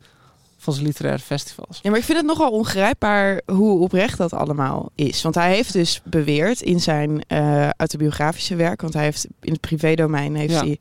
[0.66, 1.79] van zijn literaire festivals.
[1.83, 5.22] Ja, maar ik vind het nogal ongrijpbaar hoe oprecht dat allemaal is.
[5.22, 9.61] Want hij heeft dus beweerd in zijn eh, autobiografische werk, want hij heeft in het
[9.61, 10.59] privédomein heeft Ja.
[10.64, 10.79] hij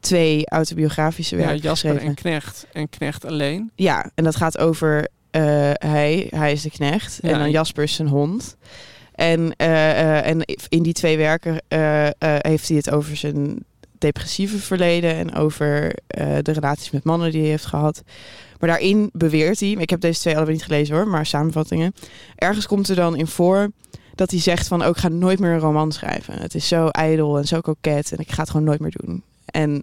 [0.00, 2.16] twee autobiografische Ja, werken Jasper geschreven.
[2.16, 3.70] en Knecht en Knecht alleen.
[3.74, 5.42] Ja, en dat gaat over eh,
[5.72, 8.56] hij, hij is de knecht Ja, en dan Jasper is zijn hond.
[9.14, 11.62] En, eh, en in die twee werken
[12.38, 13.64] heeft hij het over zijn
[14.02, 18.02] depressieve verleden en over eh, de relaties met mannen die hij heeft gehad.
[18.58, 21.94] Maar daarin beweert hij, ik heb deze twee allebei niet gelezen hoor, maar samenvattingen.
[22.36, 23.70] Ergens komt er dan in voor
[24.14, 26.34] dat hij zegt van, oh, ik ga nooit meer een roman schrijven.
[26.34, 29.22] Het is zo ijdel en zo koket en ik ga het gewoon nooit meer doen.
[29.44, 29.82] En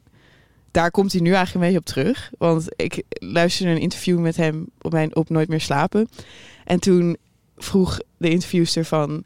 [0.71, 2.31] daar komt hij nu eigenlijk een beetje op terug.
[2.37, 6.09] Want ik luisterde een interview met hem op, mijn, op Nooit meer slapen.
[6.65, 7.17] En toen
[7.57, 9.23] vroeg de interviewster van...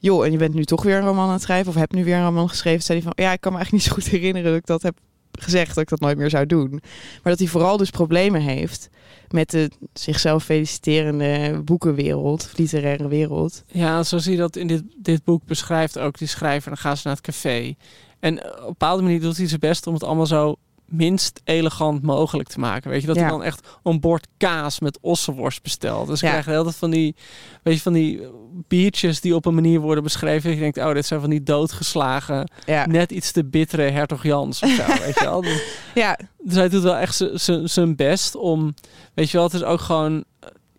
[0.00, 1.68] joh, en je bent nu toch weer een roman aan het schrijven...
[1.68, 2.82] of heb nu weer een roman geschreven?
[2.82, 4.50] Zei hij van, ja, ik kan me eigenlijk niet zo goed herinneren...
[4.50, 4.98] dat ik dat heb
[5.32, 6.70] gezegd, dat ik dat nooit meer zou doen.
[6.70, 8.88] Maar dat hij vooral dus problemen heeft...
[9.28, 12.52] met de zichzelf feliciterende boekenwereld...
[12.56, 13.64] literaire wereld.
[13.66, 16.68] Ja, zo zie je dat in dit, dit boek beschrijft ook die schrijver.
[16.68, 17.74] Dan gaan ze naar het café.
[18.20, 20.56] En op een bepaalde manier doet hij zijn best om het allemaal zo
[20.88, 22.90] minst elegant mogelijk te maken.
[22.90, 23.22] Weet je, dat Ja.
[23.22, 26.06] hij dan echt een bord kaas met ossenworst bestelt.
[26.08, 26.26] Dus Ja.
[26.26, 27.14] je krijgt heel tijd van die,
[27.62, 28.20] weet je, van die
[28.68, 30.42] biertjes die op een manier worden beschreven.
[30.42, 34.22] Dat je denkt, oh, dit zijn van die doodgeslagen, Ja, net iets te bittere hertog
[34.22, 35.40] Jans of zo, weet je wel.
[35.40, 35.62] Dus,
[35.94, 37.24] ja, dus hij doet wel echt
[37.64, 38.74] zijn best om,
[39.14, 40.24] weet je wel, het is ook gewoon,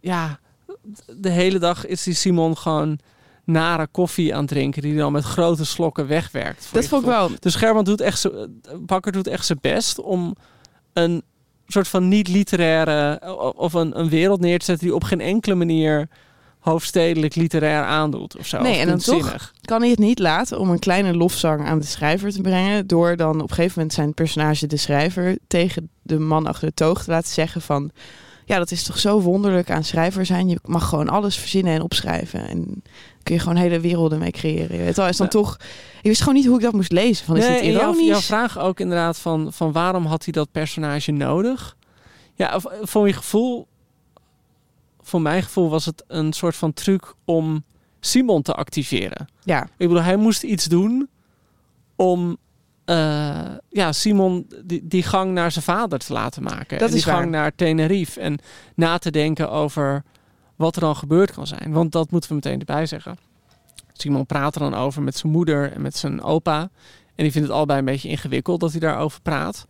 [0.02, 0.39] ja,
[1.17, 3.00] de hele dag is die Simon gewoon
[3.52, 6.70] nare koffie aan het drinken, die dan met grote slokken wegwerkt.
[6.72, 7.30] dat vond ik wel...
[7.40, 8.48] Dus Gerbrand doet echt zo,
[8.80, 10.36] Bakker doet echt zijn best om
[10.94, 11.24] een
[11.68, 13.22] soort van niet-literaire
[13.56, 16.10] of een, een wereld neer te zetten die op geen enkele manier
[16.60, 18.62] hoofdstedelijk literair aandoet of zo.
[18.62, 21.80] Nee, of en dan toch kan hij het niet laten om een kleine lofzang aan
[21.80, 22.88] de schrijver te brengen.
[22.88, 26.74] Door dan op een gegeven moment zijn personage, de schrijver, tegen de man achter de
[26.74, 27.92] toog te laten zeggen van...
[28.50, 30.48] Ja, dat is toch zo wonderlijk aan schrijver zijn.
[30.50, 32.48] Je mag gewoon alles verzinnen en opschrijven.
[32.48, 32.84] En
[33.24, 34.78] kun je gewoon hele werelden mee creëren.
[34.78, 35.32] Je weet wel, is dan Ja.
[35.32, 35.58] toch...
[35.98, 37.26] Ik wist gewoon niet hoe ik dat moest lezen.
[37.26, 38.08] Van, is nee, dit jouw, ironisch?
[38.08, 41.78] jouw vraag ook inderdaad van, van waarom had hij dat personage nodig?
[42.36, 43.68] Ja, of, voor je gevoel,
[45.02, 47.64] voor mijn gevoel was het een soort van truc om
[48.00, 49.28] Simon te activeren.
[49.44, 51.10] Ja, Ik bedoel, hij moest iets doen
[51.96, 52.38] om
[52.89, 56.78] eh, ja, Simon die, die gang naar zijn vader te laten maken.
[56.78, 57.30] Dat en is die gang waar.
[57.30, 58.19] naar Tenerife.
[58.19, 58.38] En
[58.75, 60.04] na te denken over
[60.56, 61.71] wat er dan gebeurd kan zijn.
[61.71, 63.17] Want dat moeten we meteen erbij zeggen.
[63.93, 66.60] Simon praat er dan over met zijn moeder en met zijn opa.
[67.15, 69.67] En die vindt het allebei een beetje ingewikkeld dat hij daarover praat.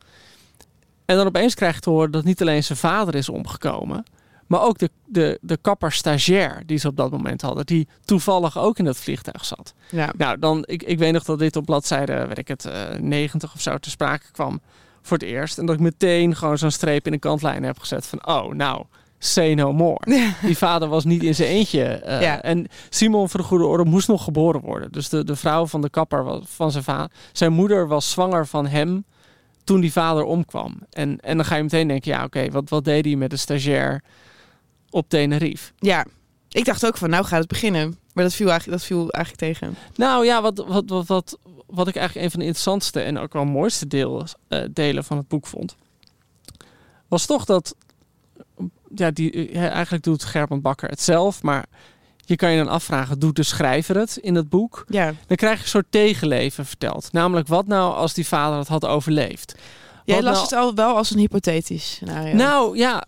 [1.06, 4.04] En dan opeens krijg je te horen dat niet alleen zijn vader is omgekomen.
[4.50, 7.66] Maar ook de, de, de kapper stagiair die ze op dat moment hadden.
[7.66, 9.74] Die toevallig ook in dat vliegtuig zat.
[9.90, 10.14] ja.
[10.18, 13.54] Nou, dan, ik, ik weet nog dat dit op bladzijde, weet ik het, eh 90
[13.54, 14.62] of zo te sprake kwam
[15.02, 15.58] voor het eerst.
[15.58, 18.84] En dat ik meteen gewoon zo'n streep in de kantlijn heb gezet van, oh, nou,
[19.20, 20.00] say no more.
[20.42, 21.84] Die vader was niet in zijn eentje.
[21.84, 22.42] eh, Ja.
[22.42, 24.92] En Simon voor de goede orde moest nog geboren worden.
[24.92, 28.48] Dus de, de vrouw van de kapper was, van zijn vader, zijn moeder was zwanger
[28.48, 29.06] van hem
[29.64, 30.80] toen die vader omkwam.
[30.92, 33.38] En, en dan ga je meteen denken, ja, oké, wat, wat deed hij met de
[33.38, 34.04] stagiair
[34.90, 35.72] op Tenerife?
[35.80, 36.06] ja,
[36.50, 37.98] ik dacht ook van, nou gaat het beginnen.
[38.14, 39.76] Maar dat viel eigenlijk, dat viel eigenlijk tegen.
[39.96, 43.34] Nou ja, wat, wat, wat, wat, wat ik eigenlijk een van de interessantste en ook
[43.34, 45.76] wel mooiste deel, eh, delen van het boek vond,
[47.08, 47.76] was toch dat,
[48.96, 51.66] ja, die, eh, eigenlijk doet Gerben Bakker het zelf, maar
[52.18, 54.86] je kan je dan afvragen, doet de schrijver het in het boek?
[54.88, 55.14] Ja.
[55.28, 57.12] Dan krijg je een soort tegenleven verteld.
[57.12, 59.56] Namelijk, wat nou als die vader het had overleefd?
[60.06, 62.36] Jij Wat las nou- het al wel als een hypothetisch scenario.
[62.36, 63.06] Nou ja,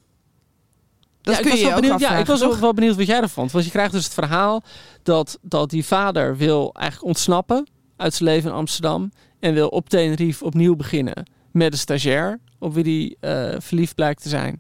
[1.21, 2.59] dat ja, ik was je wel ook benieuwd, ja, afvragen, ik was wel, toch?
[2.59, 3.51] wel benieuwd wat jij ervan vond.
[3.51, 4.63] Want je krijgt dus het verhaal
[5.03, 9.11] dat, dat die vader wil eigenlijk ontsnappen uit zijn leven in Amsterdam.
[9.39, 14.21] En wil op Tenerife opnieuw beginnen met een stagiair op wie hij eh, verliefd blijkt
[14.21, 14.59] te zijn.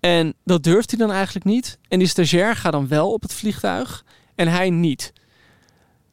[0.00, 1.78] En dat durft hij dan eigenlijk niet.
[1.88, 4.04] En die stagiair gaat dan wel op het vliegtuig
[4.34, 5.12] en hij niet.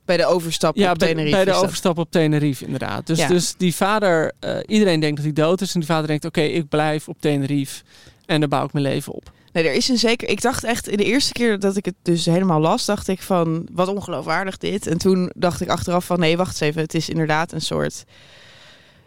[0.06, 3.08] Bij de overstap Ja, op bij, Tenerife bij de overstap op Tenerife inderdaad.
[3.08, 3.28] Dus, Ja.
[3.28, 5.74] dus die vader, eh, iedereen denkt dat hij dood is.
[5.74, 7.84] En die vader denkt, oké, ik blijf op Tenerife.
[8.32, 9.32] En daar bouw ik mijn leven op.
[9.52, 10.30] Nee, er is een zeker.
[10.30, 13.68] Ik dacht echt, de eerste keer dat ik het dus helemaal las, dacht ik van
[13.72, 14.88] wat ongeloofwaardig dit.
[14.88, 16.82] En toen dacht ik achteraf van nee, wacht eens even.
[16.82, 18.04] Het is inderdaad een soort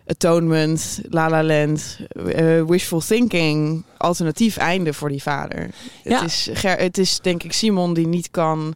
[0.06, 5.70] atonement, La La Land, eh, wishful thinking, alternatief einde voor die vader.
[6.02, 6.20] Ja.
[6.20, 8.74] Het, is, het is denk ik Simon die niet kan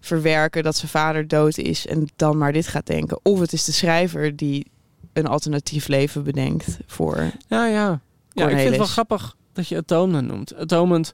[0.00, 3.20] verwerken dat zijn vader dood is en dan maar dit gaat denken.
[3.22, 4.66] Of het is de schrijver die
[5.12, 7.30] een alternatief leven bedenkt voor.
[7.48, 8.00] Ja, ja.
[8.32, 10.56] Ja, ik vind het wel grappig dat je Atonement noemt.
[10.56, 11.12] Atonement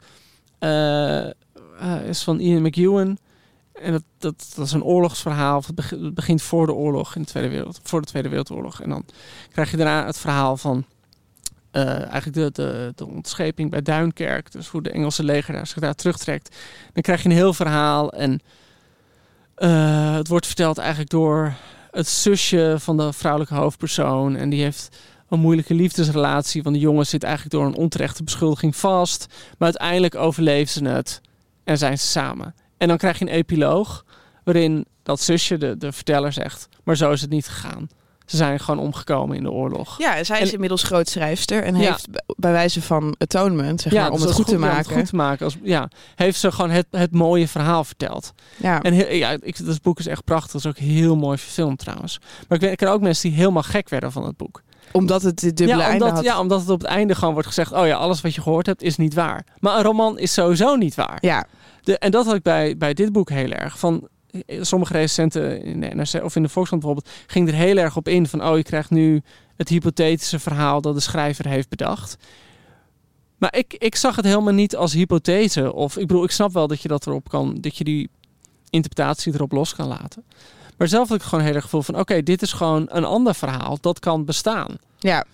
[0.58, 1.32] eh, eh,
[2.08, 3.18] is van Ian McEwan.
[3.72, 5.62] En dat, dat, dat is een oorlogsverhaal.
[5.66, 8.80] Het beg- het begint voor de oorlog in de Tweede Wereld, voor de Tweede Wereldoorlog.
[8.80, 9.04] En dan
[9.52, 10.84] krijg je daarna het verhaal van
[11.70, 14.52] eh, eigenlijk de, de, ontscheping bij Duinkerk.
[14.52, 16.56] Dus hoe de Engelse leger daar, zich daar terugtrekt.
[16.92, 18.12] Dan krijg je een heel verhaal.
[18.12, 18.40] En
[20.16, 21.54] het wordt verteld eigenlijk door
[21.90, 24.36] het zusje van de vrouwelijke hoofdpersoon.
[24.36, 24.96] En die heeft
[25.28, 26.62] een moeilijke liefdesrelatie.
[26.62, 29.26] Want de jongen zit eigenlijk door een onterechte beschuldiging vast.
[29.28, 31.20] Maar uiteindelijk overleeft ze het
[31.64, 32.54] en zijn ze samen.
[32.76, 34.04] En dan krijg je een epiloog
[34.44, 36.68] waarin dat zusje, de, de verteller, zegt...
[36.84, 37.88] maar zo is het niet gegaan.
[38.26, 39.98] Ze zijn gewoon omgekomen in de oorlog.
[39.98, 41.90] Ja, zij is En- inmiddels groot schrijfster en Ja.
[41.90, 44.72] heeft bij wijze van atonement, zeg maar, om dus het goed te ja, om het
[44.72, 44.92] maken.
[44.96, 48.32] goed te maken als, ja, heeft ze gewoon het, het mooie verhaal verteld.
[48.56, 48.82] Ja.
[48.82, 50.52] En heel, ja, ik, dat boek is echt prachtig.
[50.52, 52.18] Het is ook heel mooi verfilmd trouwens.
[52.48, 54.62] Maar ik, ik ken ook mensen die helemaal gek werden van het boek.
[54.92, 56.24] Omdat het dit dubbele ja, einde had.
[56.24, 57.72] ja, omdat het op het einde gewoon wordt gezegd...
[57.72, 59.46] oh ja, alles wat je gehoord hebt is niet waar.
[59.58, 61.18] Maar een roman is sowieso niet waar.
[61.20, 61.46] Ja,
[61.82, 63.78] De, en dat had ik bij, bij dit boek heel erg.
[63.78, 64.08] Van,
[64.46, 67.14] eh, sommige recensenten in de NRC of in de Volkskrant bijvoorbeeld...
[67.26, 68.44] ging er heel erg op in van...
[68.44, 69.22] oh, je krijgt nu
[69.56, 72.16] het hypothetische verhaal dat de schrijver heeft bedacht.
[73.36, 75.74] Maar ik, ik zag het helemaal niet als hypothese.
[75.74, 77.58] Of ik bedoel, ik snap wel dat je dat erop kan...
[77.60, 78.08] dat je die
[78.70, 80.24] interpretatie erop los kan laten.
[80.76, 81.98] Maar zelf had ik gewoon heel erg gevoel van...
[81.98, 83.78] oké, dit is gewoon een ander verhaal.
[83.80, 84.76] Dat kan bestaan.
[84.98, 85.24] ja.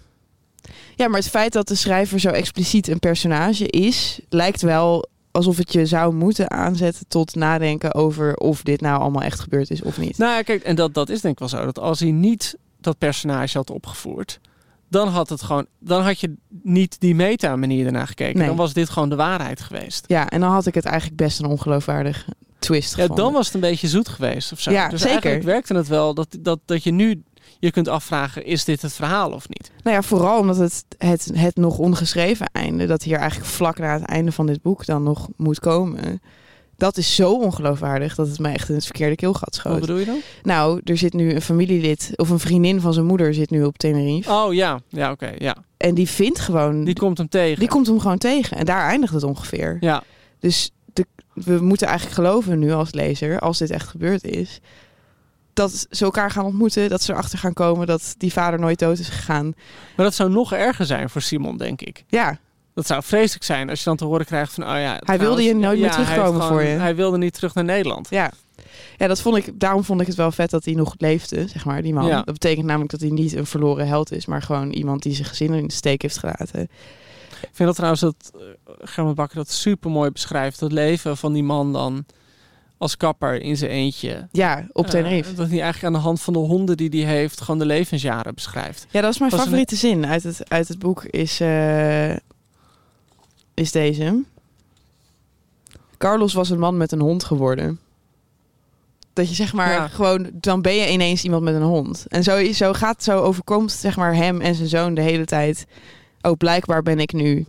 [0.97, 5.57] Ja, maar het feit dat de schrijver zo expliciet een personage is, lijkt wel alsof
[5.57, 9.83] het je zou moeten aanzetten tot nadenken over of dit nou allemaal echt gebeurd is
[9.83, 10.19] of niet.
[10.19, 11.65] Nou ja, kijk, en dat, dat is denk ik wel zo.
[11.65, 14.41] Dat als hij niet dat personage had opgevoerd,
[14.89, 18.39] dan had het gewoon, dan had je niet die meta-manier ernaar gekeken.
[18.39, 18.47] Nee.
[18.47, 20.05] Dan was dit gewoon de waarheid geweest.
[20.07, 22.27] Ja, en dan had ik het eigenlijk best een ongeloofwaardig
[22.63, 23.25] twist Ja, gevonden.
[23.25, 24.71] dan was het een beetje zoet geweest of zo.
[24.71, 25.13] Ja, dus zeker.
[25.15, 27.23] eigenlijk werkte het wel dat, dat, dat je nu
[27.59, 29.71] je kunt afvragen, is dit het verhaal of niet?
[29.83, 33.93] Nou ja, vooral omdat het, het, het nog ongeschreven einde, dat hier eigenlijk vlak na
[33.93, 36.21] het einde van dit boek dan nog moet komen.
[36.77, 39.81] Dat is zo ongeloofwaardig dat het mij echt in het verkeerde keelgat Wat schoot.
[39.81, 40.19] bedoel je dan?
[40.43, 43.79] Nou, er zit nu een familielid of een vriendin van zijn moeder zit nu op
[43.79, 44.31] Tenerife.
[44.33, 45.57] Oh ja, ja oké, ja.
[45.77, 47.59] En die vindt gewoon, Die komt hem tegen.
[47.59, 48.57] die komt hem gewoon tegen.
[48.57, 49.77] En daar eindigt het ongeveer.
[49.81, 50.03] Ja,
[50.39, 50.71] Dus
[51.33, 54.61] we moeten eigenlijk geloven nu als lezer, als dit echt gebeurd is,
[55.53, 58.99] dat ze elkaar gaan ontmoeten, dat ze erachter gaan komen dat die vader nooit dood
[58.99, 59.55] is gegaan.
[59.97, 62.05] maar dat zou nog erger zijn voor Simon, denk ik.
[62.09, 62.39] Ja,
[62.75, 65.01] Dat zou vreselijk zijn als je dan te horen krijgt van, oh ja...
[65.05, 66.69] Hij wilde je nooit meer terugkomen voor je.
[66.69, 68.07] Hij wilde niet terug naar Nederland.
[68.11, 68.33] ja.
[68.97, 71.65] Ja, dat vond ik, daarom vond ik het wel vet dat hij nog leefde, zeg
[71.65, 72.07] maar, die man.
[72.07, 72.17] Ja.
[72.17, 75.29] Dat betekent namelijk dat hij niet een verloren held is, maar gewoon iemand die zijn
[75.29, 76.69] gezin in de steek heeft gelaten.
[77.41, 78.33] Ik vind dat trouwens dat
[78.99, 80.61] uh, Bakker dat super mooi beschrijft.
[80.61, 82.05] Het leven van die man dan
[82.79, 84.29] als kapper in zijn eentje.
[84.33, 85.35] Ja, op Eh, Tenerife.
[85.35, 88.35] dat hij eigenlijk aan de hand van de honden die hij heeft, gewoon de levensjaren
[88.35, 88.87] beschrijft.
[88.91, 92.17] Ja, dat is mijn een- favoriete zin uit het, uit het boek, is, eh,
[93.55, 94.23] is deze.
[95.99, 97.79] Carlos was een man met een hond geworden.
[99.13, 99.89] Dat je zeg maar Ja.
[99.89, 102.05] gewoon, dan ben je ineens iemand met een hond.
[102.09, 105.67] En zo, zo gaat, zo overkomt zeg maar hem en zijn zoon de hele tijd.
[106.23, 107.47] Oh, blijkbaar ben ik nu,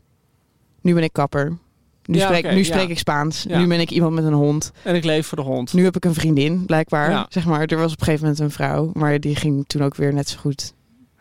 [0.82, 1.58] nu ben ik kapper.
[2.06, 2.64] Nu, Ja, spreek, nu ja.
[2.64, 3.46] spreek ik Spaans.
[3.48, 3.60] Ja.
[3.60, 4.72] Nu ben ik iemand met een hond.
[4.84, 5.74] En ik leef voor de hond.
[5.74, 7.26] Nu heb ik een vriendin, blijkbaar.
[7.30, 9.96] Zeg maar, er was op een gegeven moment een vrouw, maar die ging toen ook
[9.96, 10.74] weer net zo goed.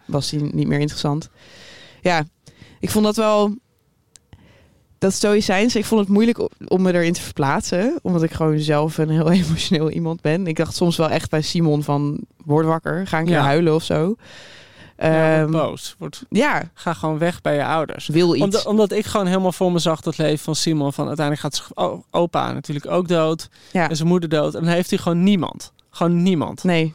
[0.04, 1.30] Was die niet meer interessant.
[2.00, 2.24] Ja,
[2.80, 3.54] ik vond dat wel.
[4.98, 7.98] dat stoïcijns, ik vond het moeilijk om me erin te verplaatsen.
[8.02, 10.46] Omdat ik gewoon zelf een heel emotioneel iemand ben.
[10.46, 13.82] Ik dacht soms wel echt bij Simon van, word wakker, ga een keer huilen of
[13.82, 14.14] zo.
[15.02, 15.94] Ja, Ehm, boos.
[15.98, 18.06] Word, ja, ga gewoon weg bij je ouders.
[18.06, 18.44] wil iets.
[18.44, 20.92] Omdat, omdat ik gewoon helemaal voor me zag dat leven van Simon.
[20.92, 23.48] Van uiteindelijk gaat zijn opa natuurlijk ook dood.
[23.72, 23.88] Ja.
[23.88, 24.54] En zijn moeder dood.
[24.54, 25.72] En dan heeft hij gewoon niemand.
[25.90, 26.64] Gewoon niemand.
[26.64, 26.94] Nee.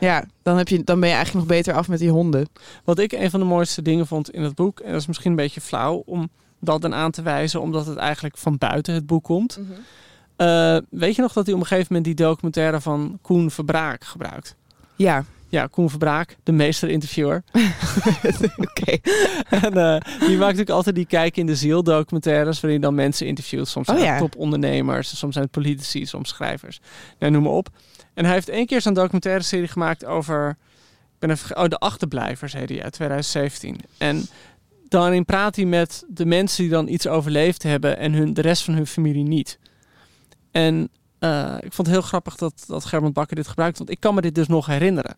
[0.00, 2.48] Ja, dan, heb je, dan ben je eigenlijk nog beter af met die honden.
[2.84, 4.80] Wat ik een van de mooiste dingen vond in het boek.
[4.80, 6.28] En dat is misschien een beetje flauw om
[6.60, 7.60] dat dan aan te wijzen.
[7.60, 9.58] Omdat het eigenlijk van buiten het boek komt.
[10.36, 14.04] Eh, weet je nog dat hij op een gegeven moment die documentaire van Koen Verbraak
[14.04, 14.56] gebruikt?
[14.96, 17.42] Ja, Ja, Koen Verbraak, de meester-interviewer.
[18.56, 18.98] oké.
[19.50, 23.26] en eh, die maakt natuurlijk altijd die kijk in de ziel documentaires waarin dan mensen
[23.26, 23.68] interviewt.
[23.68, 24.12] Soms Oh zijn ja.
[24.12, 26.80] het topondernemers, soms zijn het politici, soms schrijvers.
[27.18, 27.68] Nou, noem maar op.
[28.14, 30.48] En hij heeft één keer zo'n documentaire serie gemaakt over,
[31.12, 33.80] ik ben even, oh, de achterblijvers heet die uit 2017.
[33.98, 34.26] En
[34.88, 38.62] daarin praat hij met de mensen die dan iets overleefd hebben en hun, de rest
[38.62, 39.58] van hun familie niet.
[40.50, 40.88] En
[41.24, 44.14] eh, ik vond het heel grappig dat, dat Gerben Bakker dit gebruikt, want ik kan
[44.14, 45.14] me dit dus nog herinneren.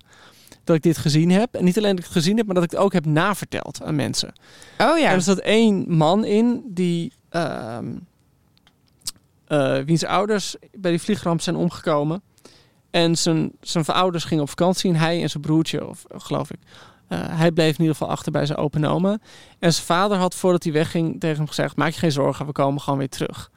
[0.65, 1.55] Dat ik dit gezien heb.
[1.55, 3.83] En niet alleen dat ik het gezien heb, maar dat ik het ook heb naverteld
[3.83, 4.33] aan mensen.
[4.79, 5.09] Oh ja.
[5.09, 7.13] En er zat één man in die.
[7.29, 7.87] ehm
[9.47, 12.23] eh, wiens ouders bij die vliegramp zijn omgekomen.
[12.91, 16.59] En zijn, zijn ouders gingen op vakantie en hij en zijn broertje, of, geloof ik.
[17.09, 19.19] eh, hij bleef in ieder geval achter bij zijn open oma.
[19.59, 22.53] En zijn vader had voordat hij wegging tegen hem gezegd: Maak je geen zorgen, we
[22.53, 23.51] komen gewoon weer terug.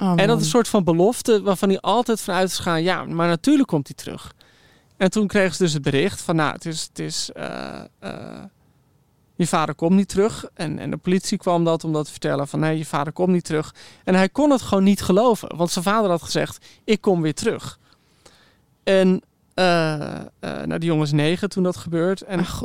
[0.00, 2.82] Oh, En dat is een soort van belofte waarvan hij altijd vanuit is gaan.
[2.82, 4.34] Ja, maar natuurlijk komt hij terug.
[4.96, 8.42] En toen kregen ze dus het bericht van, nou, het is, het is eh, eh,
[9.34, 10.48] je vader komt niet terug.
[10.54, 13.28] En, en de politie kwam dat om dat te vertellen van, nee, je vader komt
[13.28, 13.74] niet terug.
[14.04, 17.34] En hij kon het gewoon niet geloven, want zijn vader had gezegd, ik kom weer
[17.34, 17.78] terug.
[18.84, 19.22] En
[19.54, 19.64] eh,
[20.40, 22.22] nou, die jongen is negen toen dat gebeurt.
[22.22, 22.62] En Ach,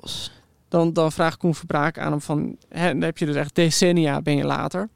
[0.67, 2.57] dan, dan vraagt Koen Verbraak aan hem van...
[2.69, 4.89] Hè, dan heb je dus echt decennia ben je later.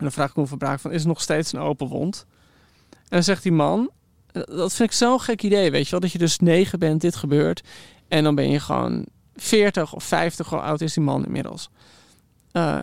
[0.00, 0.92] En dan vraagt Koen Verbraak van...
[0.92, 2.26] Is er nog steeds een open wond?
[2.90, 3.90] En dan zegt die man...
[4.32, 6.00] eh, Dat vind ik zo'n gek idee, weet je wel?
[6.00, 7.62] Dat je dus negen bent, dit gebeurt.
[8.08, 11.70] En dan ben je gewoon 40 of 50, hoe oud is die man inmiddels?
[12.52, 12.74] Eh,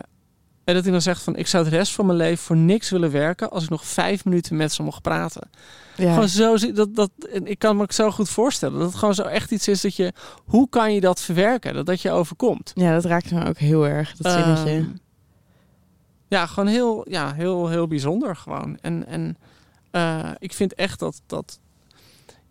[0.64, 1.36] en dat hij dan zegt van...
[1.36, 3.50] Ik zou de rest van mijn leven voor niks willen werken...
[3.50, 5.50] als ik nog vijf minuten met ze mocht praten.
[5.96, 6.12] Ja.
[6.12, 9.14] Gewoon zo, dat, dat, en ik kan me ook zo goed voorstellen dat het gewoon
[9.14, 10.12] zo echt iets is dat je,
[10.44, 12.72] hoe kan je dat verwerken, dat dat je overkomt?
[12.74, 14.70] ja, dat raakt me ook heel erg, dat zinnetje.
[14.70, 14.84] Ehm,
[16.28, 18.78] ja, gewoon heel, ja, heel, heel bijzonder gewoon.
[18.80, 19.36] En, en
[19.90, 21.58] eh, ik vind echt dat, dat,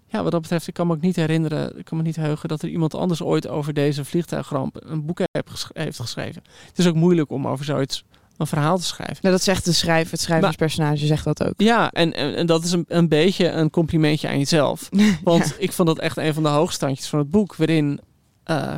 [0.07, 2.49] ja, wat dat betreft, ik kan me ook niet herinneren, ik kan me niet heugen
[2.49, 6.41] dat er iemand anders ooit over deze vliegtuigramp een boek heeft, ges- heeft geschreven.
[6.67, 8.03] Het is ook moeilijk om over zoiets
[8.37, 9.17] een verhaal te schrijven.
[9.21, 11.53] Nou, dat zegt de schrijver, het schrijverspersonage zegt dat ook.
[11.57, 14.89] Ja, en, en, en dat is een, een beetje een complimentje aan jezelf.
[15.23, 15.53] Want Ja.
[15.57, 17.55] ik vond dat echt een van de hoogstandjes van het boek.
[17.55, 17.99] Waarin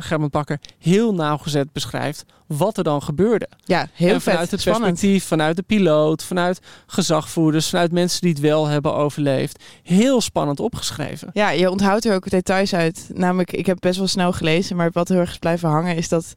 [0.00, 3.48] Gerben Bakker heel nauwgezet beschrijft wat er dan gebeurde.
[3.64, 4.90] Ja, heel en vanuit vet, het spannend.
[4.90, 9.64] perspectief, vanuit de piloot, vanuit gezagvoerders, vanuit mensen die het wel hebben overleefd.
[9.82, 11.30] Heel spannend opgeschreven.
[11.32, 13.10] Ja, je onthoudt er ook details uit.
[13.14, 16.08] Namelijk, ik heb best wel snel gelezen, maar wat heel erg is blijven hangen is
[16.08, 16.34] dat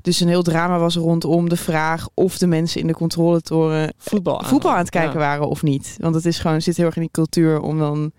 [0.00, 4.40] dus een heel drama was rondom de vraag of de mensen in de controletoren Voetbal
[4.40, 5.26] aan, voetbal aan het kijken ja.
[5.26, 5.96] waren of niet.
[6.00, 8.12] Want het is gewoon zit heel erg in die cultuur om dan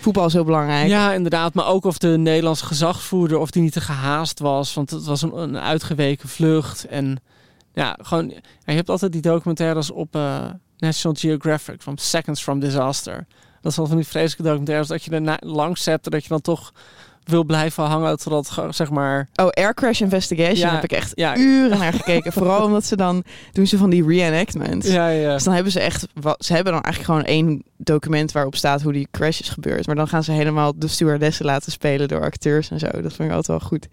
[0.00, 0.88] voetbal zo belangrijk.
[0.88, 1.54] Ja, inderdaad.
[1.54, 4.74] Maar ook of de Nederlandse gezagsvoerder of die niet te gehaast was.
[4.74, 6.86] Want het was een, een uitgeweken vlucht.
[6.86, 7.20] En
[7.72, 8.28] ja, gewoon.
[8.64, 10.44] je hebt altijd die documentaires op eh,
[10.78, 13.26] National Geographic van Seconds from Disaster.
[13.60, 16.28] Dat is wel van die vreselijke documentaires dat je er langs hebt en dat je
[16.28, 16.72] dan toch
[17.28, 19.28] wil blijven hangen totdat zeg maar.
[19.34, 21.36] Oh, Air Crash Investigation Ja, heb ik echt ja.
[21.36, 22.32] uren naar gekeken.
[22.32, 24.88] Vooral omdat ze dan doen ze van die reenactments.
[24.88, 25.32] Ja, ja.
[25.32, 26.06] Dus dan hebben ze echt,
[26.38, 29.86] ze hebben dan eigenlijk gewoon één document waarop staat hoe die crash is gebeurd.
[29.86, 32.86] Maar dan gaan ze helemaal de stewardessen laten spelen door acteurs en zo.
[32.86, 33.86] Dat vind ik altijd wel goed.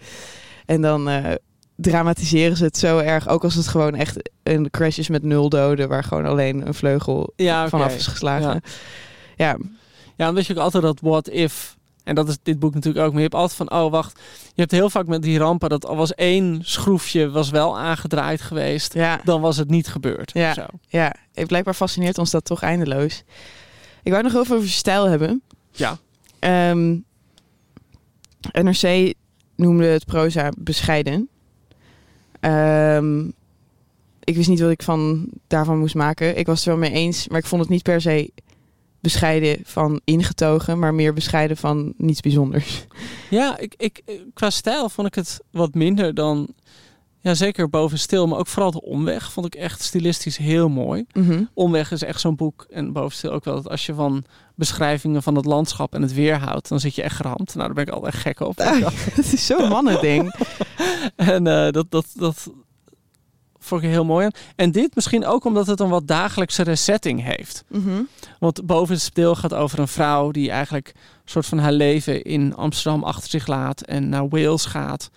[0.65, 1.31] En dan eh,
[1.75, 5.49] dramatiseren ze het zo erg, ook als het gewoon echt een crash is met nul
[5.49, 8.47] doden, waar gewoon alleen een vleugel Ja, vanaf is geslagen.
[8.47, 8.59] Ja.
[9.35, 9.57] Ja,
[10.15, 11.75] Ja, dan weet je ook altijd dat what if.
[12.05, 13.11] En dat is dit boek natuurlijk ook.
[13.11, 14.19] Maar je hebt altijd van, oh wacht.
[14.45, 18.41] Je hebt heel vaak met die rampen dat al was één schroefje was wel aangedraaid
[18.41, 18.93] geweest.
[18.93, 20.31] ja, Dan was het niet gebeurd.
[20.33, 20.53] Ja.
[20.53, 20.65] Zo.
[20.87, 21.15] ja.
[21.33, 23.23] Blijkbaar fascineert ons dat toch eindeloos.
[24.03, 25.41] Ik wou nog over stijl hebben.
[25.71, 25.97] Ja.
[26.39, 26.97] Ehm,
[28.51, 29.13] NRC
[29.55, 31.29] noemde het proza bescheiden.
[32.39, 33.19] Ehm,
[34.23, 36.37] ik wist niet wat ik van, daarvan moest maken.
[36.37, 38.31] Ik was het er wel mee eens, maar ik vond het niet per se
[39.05, 42.85] bescheiden van ingetogen, maar meer bescheiden van niets bijzonders.
[43.29, 44.03] Ja, ik, ik,
[44.33, 46.47] qua stijl vond ik het wat minder dan...
[47.19, 51.05] Ja, zeker boven stil, maar ook vooral de omweg vond ik echt stilistisch heel mooi.
[51.13, 51.43] Mhm.
[51.53, 54.25] Omweg is echt zo'n boek, en boven stil ook wel, dat als je van
[54.55, 57.55] beschrijvingen van het landschap en het weer houdt, dan zit je echt geramd.
[57.55, 58.59] Nou, daar ben ik altijd gek op.
[58.59, 58.81] Ah,
[59.15, 60.33] dat is zo'n mannending.
[61.15, 62.51] En eh, dat, dat, dat
[63.65, 64.31] vond ik heel mooi aan.
[64.55, 67.63] En dit misschien ook omdat het een wat dagelijksere setting heeft.
[67.67, 68.01] Mhm.
[68.39, 72.23] Want boven het speel gaat over een vrouw die eigenlijk een soort van haar leven
[72.23, 75.09] in Amsterdam achter zich laat en naar Wales gaat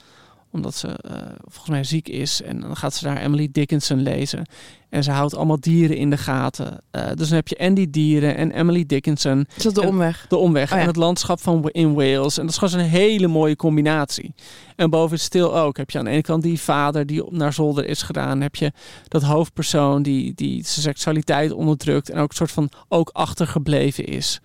[0.59, 2.43] omdat ze eh, volgens mij ziek is.
[2.43, 4.47] En dan gaat ze daar Emily Dickinson lezen.
[4.91, 6.81] En ze houdt allemaal dieren in de gaten.
[6.91, 9.47] Eh, dus dan heb je en die dieren en Emily Dickinson.
[9.57, 10.27] Is dat de omweg?
[10.29, 10.81] De omweg Oh ja.
[10.81, 12.39] en het landschap van in Wales.
[12.39, 14.35] En dat is gewoon zo'n hele mooie combinatie.
[14.77, 15.77] En boven stil ook.
[15.77, 18.41] Heb je aan de ene kant die vader die op naar zolder is gedaan.
[18.41, 18.73] Heb je
[19.09, 22.11] dat hoofdpersoon die, die zijn seksualiteit onderdrukt.
[22.11, 24.41] En ook een soort van ook achtergebleven is.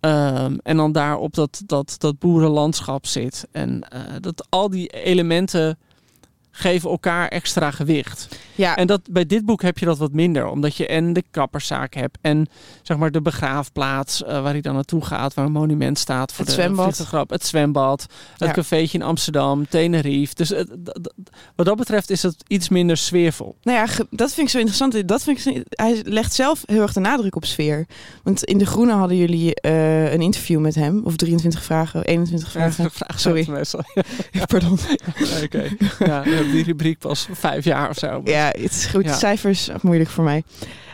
[0.00, 3.48] Ehm, en dan daar op dat, dat, dat boerenlandschap zit.
[3.52, 5.78] En eh, dat al die elementen
[6.58, 8.28] geven elkaar extra gewicht.
[8.54, 10.46] Ja, En dat, bij dit boek heb je dat wat minder.
[10.46, 12.18] Omdat je en de kapperszaak hebt.
[12.20, 12.46] En
[12.82, 15.34] zeg maar de begraafplaats eh, waar hij dan naartoe gaat.
[15.34, 17.06] Waar een monument staat voor Het de zwembad.
[17.28, 18.06] Het zwembad.
[18.36, 19.68] Het cafeetje in Amsterdam.
[19.68, 20.34] Tenerife.
[20.34, 20.68] Dus het-
[21.56, 23.56] wat dat betreft is het iets minder sfeervol.
[23.62, 25.08] Nou ja, dat vind ik zo interessant.
[25.08, 27.86] Dat vind ik hij legt zelf heel erg de nadruk op sfeer.
[28.22, 31.00] Want in De Groene hadden jullie eh, een interview met hem.
[31.04, 32.90] Of 23 vragen, 21 vragen.
[33.00, 33.46] Vraag Sorry.
[33.50, 33.80] meestal.
[34.46, 34.78] Pardon.
[35.18, 35.68] Ja, Oké.
[35.98, 38.20] Ja, die rubriek pas vijf jaar of zo.
[38.24, 39.04] Ja, het is goed.
[39.04, 39.12] Ja.
[39.12, 40.42] Cijfers moeilijk voor mij.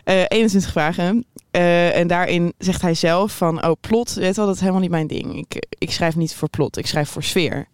[0.05, 1.25] Eh 21 vragen.
[1.51, 3.65] Eh, en daarin zegt hij zelf van...
[3.67, 5.37] Oh, plot, weet wel, dat is helemaal niet mijn ding.
[5.37, 7.69] Ik, ik schrijf niet voor plot, ik schrijf voor sfeer.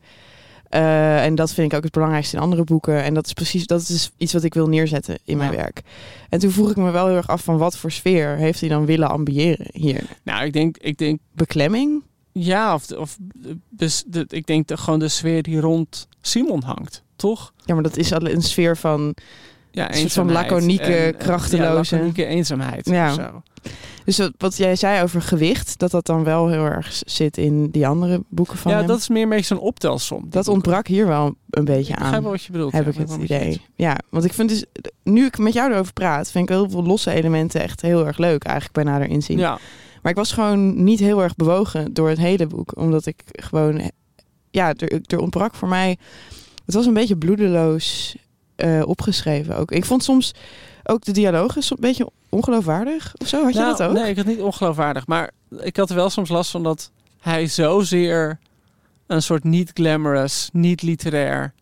[0.69, 3.03] Eh, en dat vind ik ook het belangrijkste in andere boeken.
[3.03, 5.57] En dat is precies dat is iets wat ik wil neerzetten in mijn Ja.
[5.57, 5.81] werk.
[6.29, 8.69] En toen vroeg ik me wel heel erg af van wat voor sfeer heeft hij
[8.69, 10.03] dan willen ambiëren hier?
[10.23, 12.03] Nou, ik denk, ik denk Beklemming?
[12.33, 13.19] ja, of, of
[13.71, 17.53] dus de, ik denk de, gewoon de sfeer die rond Simon hangt, toch?
[17.65, 19.15] Ja, maar dat is al een sfeer van...
[19.73, 21.67] Ja, Een soort van laconieke, en, krachteloze-
[21.97, 22.87] Ja, laconieke eenzaamheid.
[22.89, 23.09] Ja.
[23.09, 23.43] of zo.
[24.05, 27.71] Dus wat- wat jij zei over gewicht, dat dat dan wel heel erg zit in
[27.71, 28.87] die andere boeken van ja hem.
[28.87, 30.25] dat is meer een beetje zo'n optelsom.
[30.29, 32.23] Dat ontbrak hier wel een beetje Ik begrijp aan.
[32.23, 32.73] wel wat je bedoelt.
[32.73, 33.61] Heb ja, ik het idee.
[33.75, 34.65] Ja, want ik vind dus,
[35.03, 38.19] nu ik met jou erover praat, vind ik heel veel losse elementen echt heel erg
[38.19, 39.39] leuk eigenlijk bij nader inzien.
[39.39, 39.59] Ja,
[40.03, 43.91] Maar ik was gewoon niet heel erg bewogen door het hele boek, omdat ik gewoon,
[44.51, 45.99] ja, er, er ontbrak voor mij,
[46.71, 48.17] het was een beetje bloedeloos
[48.57, 49.71] eh, opgeschreven ook.
[49.73, 50.33] Ik vond soms
[50.85, 53.43] ook de dialogen een beetje ongeloofwaardig of zo.
[53.45, 53.93] Had je Nou, dat ook?
[53.95, 55.07] Nee, ik had niet ongeloofwaardig.
[55.07, 56.91] Maar ik had er wel soms last van dat
[57.21, 58.39] hij zozeer
[59.07, 61.53] een soort niet glamorous, niet literair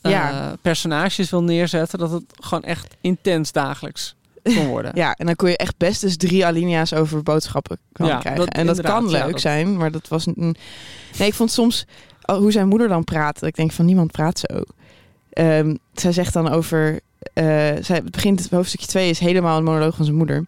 [0.00, 0.56] eh, Ja.
[0.62, 1.98] personages wil neerzetten.
[1.98, 4.90] Dat het gewoon echt intens dagelijks kon worden.
[4.94, 8.44] Ja, en dan kon je echt best dus drie alinea's over boodschappen kan Ja, krijgen.
[8.44, 10.26] dat- en dat kan ja, leuk dat- zijn, maar dat was...
[10.26, 10.56] Een...
[11.18, 11.86] Nee, ik vond soms
[12.26, 13.42] hoe zijn moeder dan praat.
[13.42, 14.62] Ik denk van niemand praat zo.
[15.30, 17.00] Ehm, zij zegt dan over...
[17.32, 17.44] eh,
[17.80, 20.44] zij, het begint, het hoofdstukje 2 is helemaal een monoloog van zijn moeder.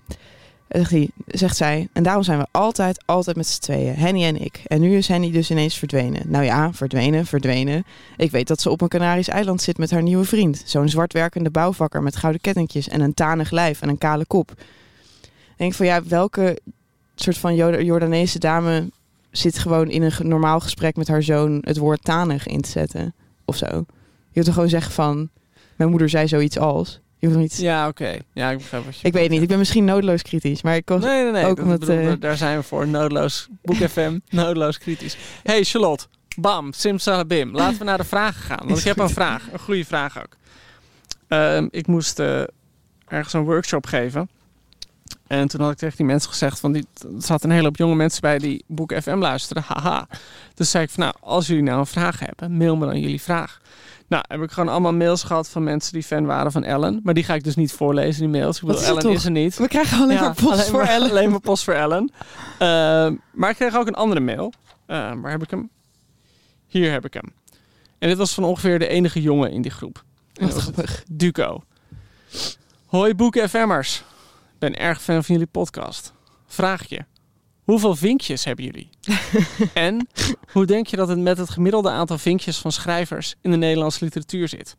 [0.68, 0.94] Zegt,
[1.26, 3.94] zegt zij, en daarom zijn we altijd, altijd met z'n tweeën.
[3.94, 4.62] Henny en ik.
[4.66, 6.22] En nu is Henny dus ineens verdwenen.
[6.30, 7.84] Nou ja, verdwenen, verdwenen.
[8.16, 10.62] Ik weet dat ze op een Canarisch eiland zit met haar nieuwe vriend.
[10.66, 14.50] Zo'n zwartwerkende bouwvakker met gouden kettingjes en een tanig lijf en een kale kop.
[15.20, 16.58] Ik denk van ja, welke
[17.14, 18.90] soort van Jorda- Jordaanese dame
[19.36, 23.14] zit gewoon in een normaal gesprek met haar zoon het woord tanig in te zetten
[23.44, 23.66] of zo.
[23.66, 25.30] Je wilt toch gewoon zeggen van,
[25.76, 27.00] mijn moeder zei zoiets als.
[27.18, 27.56] Je toch niet...
[27.56, 28.18] Ja, oké.
[28.32, 30.88] Ja, ik begrijp wat je Ik weet niet, ik ben misschien nodeloos kritisch, maar ik
[30.88, 31.02] was...
[31.02, 31.44] Nee, nee, nee.
[31.44, 32.88] Ook dat omdat, bedoel, eh, daar- zijn we voor.
[32.88, 33.48] Noodloos.
[33.62, 34.18] Boek FM.
[34.30, 35.16] noodloos kritisch.
[35.42, 36.06] Hey Charlotte.
[36.36, 36.72] Bam.
[36.72, 37.54] Simsalabim.
[37.54, 38.66] Laten we naar de vragen gaan.
[38.66, 39.48] Want ik heb een vraag.
[39.52, 40.36] Een goede vraag ook.
[41.28, 42.42] Ehm, ik moest eh,
[43.08, 44.28] ergens een workshop geven.
[45.40, 46.60] En toen had ik tegen die mensen gezegd...
[46.60, 49.62] Van die, er zaten een hele hoop jonge mensen bij die Boek FM luisteren.
[49.66, 50.06] Haha.
[50.54, 52.56] Dus zei ik van nou, als jullie nou een vraag hebben...
[52.56, 53.60] mail me dan jullie vraag.
[54.08, 57.00] Nou, heb ik gewoon allemaal mails gehad van mensen die fan waren van Ellen.
[57.02, 58.56] Maar die ga ik dus niet voorlezen, die mails.
[58.56, 59.12] Ik bedoel, is Ellen toch?
[59.12, 59.56] is er niet.
[59.56, 61.10] We krijgen alleen Ja, maar post alleen voor maar- Ellen.
[61.10, 62.12] Alleen maar post voor Ellen.
[62.58, 64.52] Ehm, maar ik kreeg ook een andere mail.
[64.86, 65.70] Ehm, waar heb ik hem?
[66.66, 67.32] Hier heb ik hem.
[67.98, 70.02] En dit was van ongeveer de enige jongen in die groep.
[70.34, 71.04] Wat grappig.
[71.10, 71.62] Duco.
[72.86, 74.02] Hoi boeken FM'ers.
[74.64, 76.12] Ben erg fan van jullie podcast.
[76.46, 77.04] Vraag je.
[77.64, 78.88] Hoeveel vinkjes hebben jullie?
[79.74, 80.08] en
[80.52, 84.04] hoe denk je dat het met het gemiddelde aantal vinkjes van schrijvers in de Nederlandse
[84.04, 84.76] literatuur zit?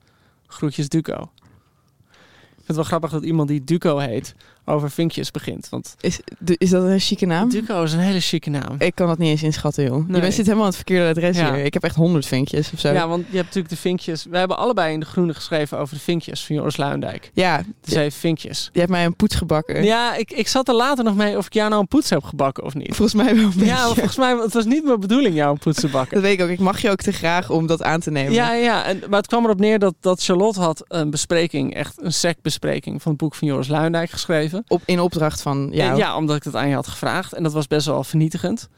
[0.48, 1.14] Groetjes Duco.
[1.14, 4.36] Ik vind het wel grappig dat iemand die Duco heet
[4.66, 5.68] over vinkjes begint.
[5.70, 6.20] Want Is,
[6.58, 7.50] is dat een chique naam?
[7.50, 8.76] Duco is een hele chique naam.
[8.78, 9.98] Ik kan dat niet eens inschatten, joh.
[10.06, 10.22] Je Nee.
[10.22, 11.54] bent zit helemaal aan het verkeerde adres Ja.
[11.54, 11.64] hier.
[11.66, 12.92] Ik heb echt honderd vinkjes of zo.
[12.92, 14.26] Ja, want je hebt natuurlijk de vinkjes.
[14.30, 17.32] We hebben allebei in de Groene geschreven over de vinkjes van Joris Luindijk.
[17.34, 18.70] ja Dus hij heeft vinkjes.
[18.74, 19.84] je hebt mij een poets gebakken.
[19.84, 22.24] Ja, ik, ik zat er later nog mee of ik jou nou een poets heb
[22.24, 22.96] gebakken of niet.
[22.96, 23.66] Volgens mij wel een beetje.
[23.66, 26.14] Ja, volgens mij het was niet mijn bedoeling jou een poets te bakken.
[26.22, 26.50] Dat weet ik ook.
[26.52, 28.34] Ik mag je ook te graag om dat aan te nemen.
[28.34, 28.84] Ja, ja.
[28.86, 33.02] En, maar het kwam erop neer dat, dat Charlotte had een bespreking, echt een secbespreking
[33.02, 34.55] van het boek van Joris Luindijk geschreven.
[34.68, 35.92] Op, in opdracht van jou.
[35.92, 37.34] Eh, Ja, omdat ik dat aan je had gevraagd.
[37.34, 38.70] En dat was best wel vernietigend.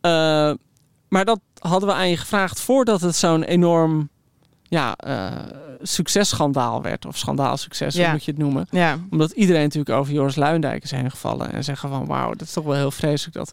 [0.00, 0.52] Eh,
[1.08, 4.08] maar dat hadden we aan je gevraagd voordat het zo'n enorm
[4.62, 5.32] ja, uh,
[5.82, 7.06] successchandaal werd.
[7.06, 8.02] Of schandaalsucces, Ja.
[8.02, 8.66] hoe moet je het noemen.
[8.70, 11.52] Ja, Omdat iedereen natuurlijk over Joris Luindijk is heen gevallen.
[11.52, 13.52] En zeggen van wauw, dat is toch wel heel vreselijk dat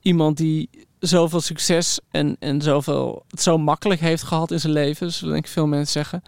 [0.00, 5.12] iemand die zoveel succes en, en zoveel, het zo makkelijk heeft gehad in zijn leven,
[5.12, 6.22] zullen denk ik veel mensen zeggen,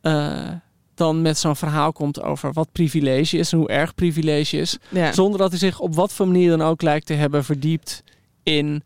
[0.00, 0.48] eh,
[0.96, 4.78] dan met zo'n verhaal komt over wat privilege is en hoe erg privilege is.
[4.88, 5.12] ja.
[5.12, 8.02] Zonder dat hij zich op wat voor manier dan ook lijkt te hebben verdiept
[8.42, 8.82] in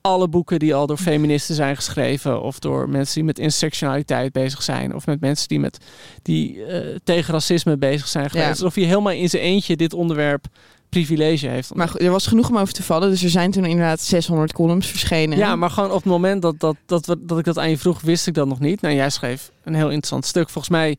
[0.00, 2.42] alle boeken die al door feministen zijn geschreven.
[2.42, 4.94] Of door mensen die met intersectionaliteit bezig zijn.
[4.94, 5.78] Of met mensen die, met,
[6.22, 8.46] die eh, tegen racisme bezig zijn geweest.
[8.46, 8.50] Ja.
[8.50, 10.46] Alsof hij helemaal in zijn eentje dit onderwerp
[10.94, 11.74] privilege heeft.
[11.74, 13.10] Maar er was genoeg om over te vallen.
[13.10, 15.38] Dus er zijn toen inderdaad 600 columns verschenen.
[15.38, 18.00] ja, maar gewoon op het moment dat, dat, dat, dat ik dat aan je vroeg,
[18.00, 18.80] wist ik dat nog niet.
[18.80, 20.48] Nou, jij schreef een heel interessant stuk.
[20.50, 20.98] Volgens mij,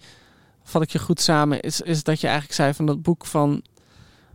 [0.63, 3.61] vat ik je goed samen, is, is dat je eigenlijk zei van dat boek van...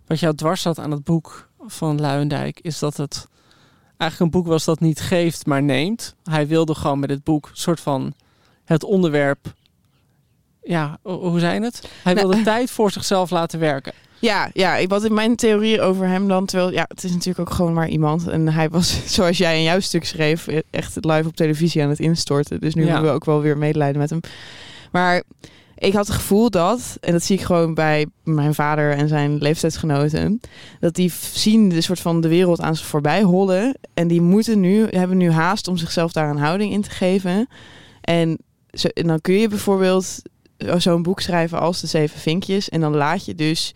[0.06, 3.26] Wat jou dwars zat aan het boek van Luijendijk, is dat het
[3.96, 6.14] eigenlijk een boek was dat niet geeft, maar neemt.
[6.24, 8.14] Hij wilde gewoon met dit boek een soort van
[8.64, 9.54] het onderwerp...
[10.62, 11.88] Ja, ho- hoe zijn het?
[12.02, 13.92] Hij Nou, wilde tijd voor zichzelf laten werken.
[14.20, 17.48] Ja, ja, ik wat in mijn theorie over hem dan, terwijl ja, het is natuurlijk
[17.48, 18.28] ook gewoon maar iemand.
[18.28, 21.98] En hij was, zoals jij in jouw stuk schreef, echt live op televisie aan het
[21.98, 22.60] instorten.
[22.60, 22.90] Dus nu Ja.
[22.90, 24.20] hebben we ook wel weer medelijden met hem.
[24.92, 25.22] Maar
[25.76, 29.38] ik had het gevoel dat, en dat zie ik gewoon bij mijn vader en zijn
[29.38, 30.40] leeftijdsgenoten,
[30.80, 33.76] dat die zien de soort van de wereld aan ze voorbij hollen.
[33.94, 37.48] En die moeten nu, hebben nu haast om zichzelf daar een houding in te geven.
[38.00, 38.38] En,
[38.72, 40.22] zo, en dan kun je bijvoorbeeld
[40.56, 42.68] eh, zo'n boek schrijven als de Zeven Vinkjes.
[42.68, 43.74] En dan laat je dus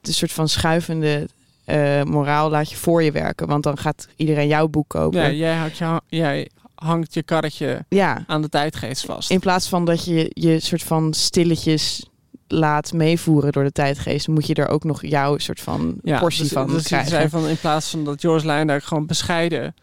[0.00, 1.28] de soort van schuivende
[1.64, 3.46] eh, moraal laat je voor je werken.
[3.46, 5.20] Want dan gaat iedereen jouw boek kopen.
[5.20, 7.84] Ja, Ja, jij, houdt jij hangt je karretje
[8.26, 9.30] aan de tijdgeest vast.
[9.30, 12.04] in plaats van dat je je soort van stilletjes
[12.46, 16.52] laat meevoeren door de tijdgeest, moet je er ook nog jouw soort van portie dus,
[16.52, 17.10] van dus krijgen.
[17.10, 19.74] zei van in plaats van dat Joris Luijendijk gewoon bescheiden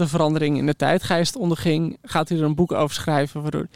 [0.00, 3.42] de verandering in de tijdgeest onderging, gaat hij er een boek over schrijven.
[3.42, 3.66] Waardoor...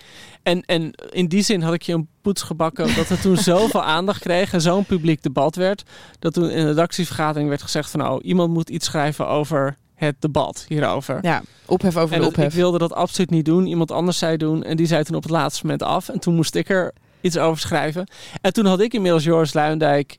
[0.43, 3.83] En, en in die zin had ik je een poets gebakken dat er toen zoveel
[3.83, 5.83] aandacht kreeg en zo'n publiek debat werd,
[6.18, 10.16] dat toen in de redactievergadering werd gezegd van nou, iemand moet iets schrijven over het
[10.18, 11.18] debat hierover.
[11.22, 12.55] Ja, ophef over en de dat- ik ophef.
[12.55, 13.66] wilde dat absoluut niet doen.
[13.66, 14.62] Iemand anders zei doen.
[14.62, 16.09] En die zei toen op het laatste moment af.
[16.09, 18.07] En toen moest ik er iets over schrijven.
[18.41, 20.18] En toen had ik inmiddels Joris Luijendijk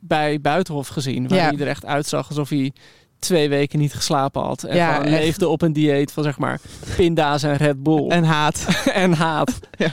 [0.00, 1.28] bij Buitenhof gezien.
[1.28, 1.44] Waar Ja.
[1.50, 2.72] hij er echt uitzag alsof hij
[3.18, 4.62] twee weken niet geslapen had.
[4.62, 6.60] En Ja, leefde op een dieet van zeg maar
[6.96, 8.08] pinda's en Red Bull.
[8.08, 8.66] En haat.
[8.92, 9.52] en haat.
[9.78, 9.92] Ja.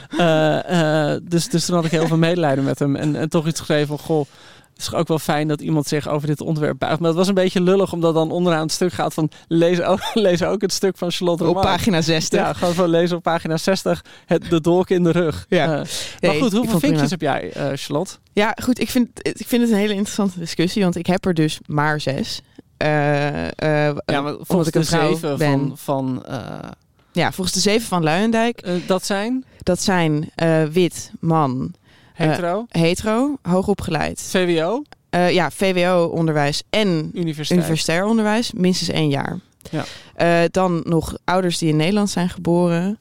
[0.64, 2.96] Eh, eh, dus, dus toen had ik heel veel medelijden met hem.
[2.96, 4.26] En, en toch iets geschreven van, goh,
[4.72, 6.98] het is ook wel fijn dat iemand zich over dit onderwerp buigt.
[6.98, 10.00] Maar het was een beetje lullig, omdat dan onderaan het stuk gaat van, lees ook,
[10.14, 11.62] lees ook het stuk van Charlotte Op Roman.
[11.62, 12.40] pagina 60.
[12.40, 15.46] Ja, gewoon van lezen op pagina 60, het, de dolk in de rug.
[15.48, 15.64] Ja.
[15.64, 15.86] Eh,
[16.20, 18.12] Nee, maar goed, hoeveel vinkjes heb jij, eh Charlotte?
[18.32, 18.80] Ja, goed.
[18.80, 22.00] Ik vind, ik vind het een hele interessante discussie, want ik heb er dus maar
[22.00, 22.40] zes.
[22.76, 25.58] Eh, eh, Ja, maar omdat volgens ik de een vrouw zeven ben.
[25.58, 26.70] van, van eh,
[27.12, 28.86] Ja, volgens de zeven van Luijendijk.
[28.86, 30.30] dat zijn Dat zijn
[30.72, 31.74] wit, man,
[32.12, 34.22] hetero, hetero, hoogopgeleid.
[34.22, 39.38] VWO, ja, VWO-onderwijs en universitair onderwijs, minstens één jaar.
[39.70, 40.46] Ja.
[40.48, 42.98] Dan nog ouders die in Nederland zijn geboren.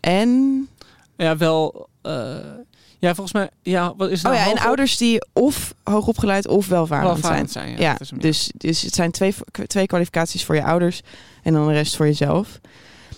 [0.00, 0.68] En,
[1.16, 1.88] Ja, wel.
[2.98, 3.50] Ja, volgens mij.
[3.62, 4.48] Ja, wat is het oh nou?
[4.50, 7.20] ja, en ouders die of hoogopgeleid of welvarend zijn.
[7.22, 7.70] welvarend zijn.
[7.70, 9.34] Ja, Ja, dat is hem, dus, dus het zijn twee,
[9.66, 11.02] twee kwalificaties voor je ouders
[11.42, 12.60] en dan de rest voor jezelf.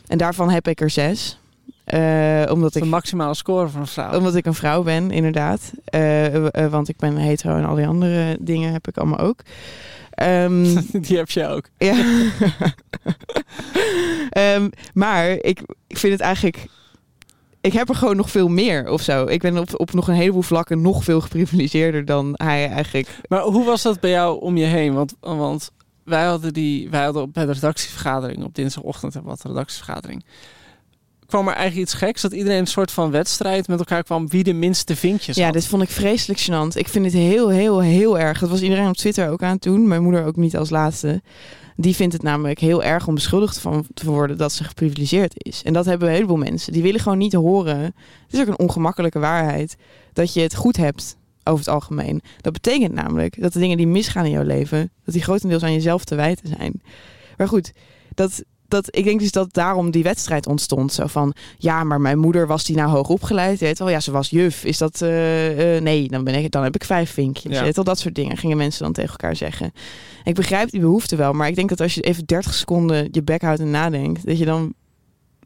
[0.06, 1.38] En daarvan heb ik er zes.
[1.84, 4.16] Eh, omdat, De ik, maximale score van een vrouw.
[4.16, 5.72] omdat ik een vrouw ben, inderdaad.
[5.84, 9.40] Eh, eh, want ik ben hetero en al die andere dingen heb ik allemaal ook.
[10.10, 10.62] Ehm,
[11.06, 11.68] Die heb je ook.
[11.78, 11.96] ja.
[14.30, 16.66] Ehm, maar ik, ik vind het eigenlijk...
[17.68, 19.26] Ik heb er gewoon nog veel meer of zo.
[19.26, 23.20] Ik ben op, op nog een heleboel vlakken nog veel geprivilegeerder dan hij eigenlijk.
[23.28, 24.94] Maar hoe was dat bij jou om je heen?
[24.94, 25.70] Want, want
[26.04, 30.24] wij hadden die, wij hadden op bij de redactievergadering op dinsdagochtend hebben we wat redactievergadering.
[31.26, 34.44] Kwam er eigenlijk iets geks dat iedereen een soort van wedstrijd met elkaar kwam wie
[34.44, 35.52] de minste vinkjes Ja, had.
[35.52, 36.76] dit vond ik vreselijk gênant.
[36.76, 38.38] Ik vind het heel, heel, heel erg.
[38.38, 39.88] Dat was iedereen op Twitter ook aan het doen.
[39.88, 41.22] Mijn moeder ook niet als laatste.
[41.80, 45.62] Die vindt het namelijk heel erg om beschuldigd van te worden dat ze geprivilegeerd is.
[45.62, 46.72] En dat hebben een heleboel mensen.
[46.72, 47.80] Die willen gewoon niet horen.
[47.82, 47.94] Het
[48.30, 49.76] is ook een ongemakkelijke waarheid.
[50.12, 52.22] Dat je het goed hebt over het algemeen.
[52.40, 55.72] Dat betekent namelijk dat de dingen die misgaan in jouw leven, dat die grotendeels aan
[55.72, 56.82] jezelf te wijten zijn.
[57.36, 57.72] Maar goed,
[58.14, 60.92] dat, dat, ik denk dus dat daarom die wedstrijd ontstond.
[60.92, 63.60] Zo van, ja, maar mijn moeder was die nou hoog opgeleid.
[63.60, 64.64] Weet wel, ja, ze was juf.
[64.64, 67.52] Is dat, eh, eh, nee, dan, ben ik, dan heb ik vijf vinkjes.
[67.52, 67.62] Ja.
[67.62, 69.72] Weet wel, dat soort dingen gingen mensen dan tegen elkaar zeggen.
[70.24, 73.22] Ik begrijp die behoefte wel, maar ik denk dat als je even 30 seconden je
[73.22, 74.74] bek houdt en nadenkt, dat je dan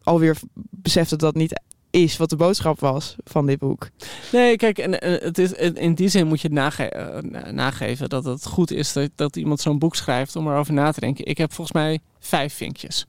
[0.02, 0.36] alweer
[0.70, 1.60] beseft dat dat niet
[1.93, 3.88] is wat de boodschap was van dit boek.
[4.32, 7.51] Nee, kijk, en, en het is, in die zin moet je het nage- eh, na-
[7.51, 11.01] nageven dat het goed is dat, dat iemand zo'n boek schrijft om erover na te
[11.01, 11.24] denken.
[11.26, 13.07] Ik heb volgens mij vijf vinkjes.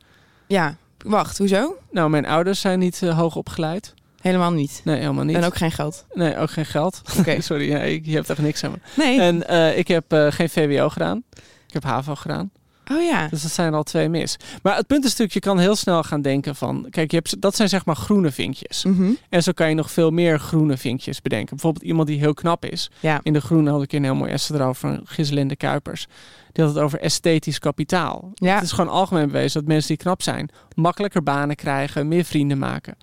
[0.48, 0.76] Ja,
[1.06, 1.78] Wacht, hoezo?
[1.92, 3.94] Nou, mijn ouders zijn niet uh, hoog opgeleid.
[4.22, 4.82] Helemaal niet.
[4.84, 5.36] Nee, helemaal niet.
[5.36, 6.06] En ook geen geld.
[6.14, 7.02] Nee, ook geen geld.
[7.20, 7.42] Oké.
[7.42, 8.78] Sorry, ja, ik, je hebt echt niks aan me.
[8.96, 9.20] Nee.
[9.22, 11.24] En uh, ik heb geen VWO gedaan.
[11.68, 12.52] Ik heb HAVO gedaan.
[12.92, 13.28] Oh ja.
[13.28, 14.38] Dus dat zijn al twee mis.
[14.62, 16.88] Maar het punt is natuurlijk, je kan heel snel gaan denken van...
[16.90, 18.84] Kijk, je hebt, dat zijn zeg maar groene vinkjes.
[18.84, 19.12] Mhm.
[19.30, 21.50] En zo kan je nog veel meer groene vinkjes bedenken.
[21.50, 22.92] Bijvoorbeeld iemand die heel knap is.
[23.00, 23.20] Ja.
[23.24, 26.08] In de groene had ik een heel mooi essay erover van Giselinde Kuipers.
[26.52, 28.32] Die had het over esthetisch kapitaal.
[28.34, 28.54] Ja.
[28.54, 30.50] Het is gewoon algemeen bewezen dat mensen die knap zijn...
[30.76, 32.98] makkelijker banen krijgen, meer vrienden maken.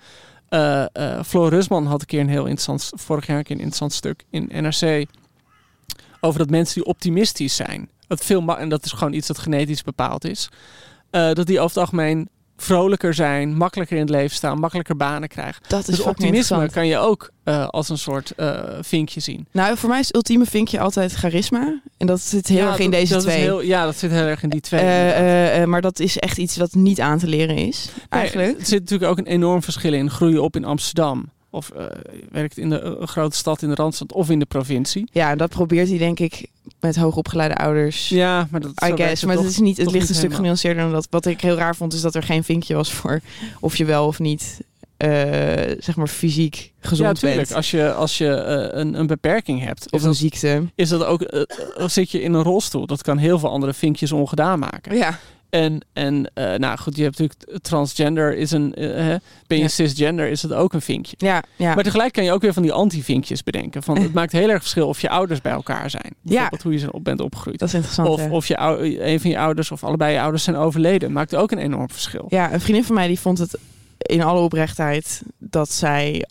[0.51, 2.91] Uh, uh, Floor Rusman had een keer een heel interessant...
[2.95, 5.07] vorig jaar een keer een interessant stuk in NRC...
[6.21, 7.89] over dat mensen die optimistisch zijn...
[8.11, 10.49] Dat veel en dat is gewoon iets dat genetisch bepaald is.
[11.11, 15.29] Uh, dat die over het algemeen vrolijker zijn, makkelijker in het leven staan, makkelijker banen
[15.29, 15.63] krijgen.
[15.69, 19.47] Dat is dus optimisme kan je ook uh, als een soort uh, vinkje zien.
[19.53, 21.81] Nou, voor mij is het ultieme vinkje altijd charisma.
[21.97, 23.37] En dat zit heel ja, erg in dat, deze dat twee.
[23.37, 24.83] Heel, ja, dat zit heel erg in die twee.
[25.61, 28.49] Uh, maar dat is echt iets wat niet aan te leren is, eigenlijk.
[28.49, 30.11] Nee, er zit natuurlijk ook een enorm verschil in.
[30.11, 31.85] Groeien op in Amsterdam of uh,
[32.31, 35.09] werkt in de uh, grote stad in de Randstad of in de provincie.
[35.13, 36.47] Ja, dat probeert hij denk ik
[36.81, 38.09] met hoogopgeleide ouders.
[38.09, 39.77] Ja, maar dat I guess, maar toch, het is niet.
[39.77, 41.07] Het ligt een stuk genuanceerder dan dat.
[41.11, 43.21] Wat ik heel raar vond is dat er geen vinkje was voor
[43.61, 44.61] of je wel of niet,
[44.99, 45.11] uh,
[45.79, 47.49] zeg maar fysiek gezond ja, tuurlijk.
[47.49, 47.55] bent.
[47.57, 48.25] Als je, als je
[48.73, 50.65] uh, een, een beperking hebt, Of een dat, ziekte.
[50.75, 51.33] is dat ook.
[51.33, 51.43] Uh,
[51.87, 54.97] zit je in een rolstoel, dat kan heel veel andere vinkjes ongedaan maken.
[54.97, 55.19] Ja.
[55.51, 59.63] En, en uh, nou goed, je hebt natuurlijk transgender is een, uh, hè, ben je
[59.63, 59.69] Ja.
[59.69, 61.15] cisgender is het ook een vinkje.
[61.19, 61.75] Ja, ja.
[61.75, 63.83] Maar tegelijk kan je ook weer van die anti-vinkjes bedenken.
[63.83, 66.15] Van, het maakt heel erg verschil of je ouders bij elkaar zijn.
[66.23, 67.59] Bijvoorbeeld hoe je ze op bent opgegroeid.
[67.59, 68.09] dat is interessant.
[68.09, 68.31] Of, hè?
[68.31, 68.59] of je,
[69.03, 71.13] een van je ouders of allebei je ouders zijn overleden.
[71.13, 72.27] Maakt ook een enorm verschil.
[72.29, 73.59] Ja, een vriendin van mij die vond het
[73.99, 76.27] in alle oprechtheid dat zij,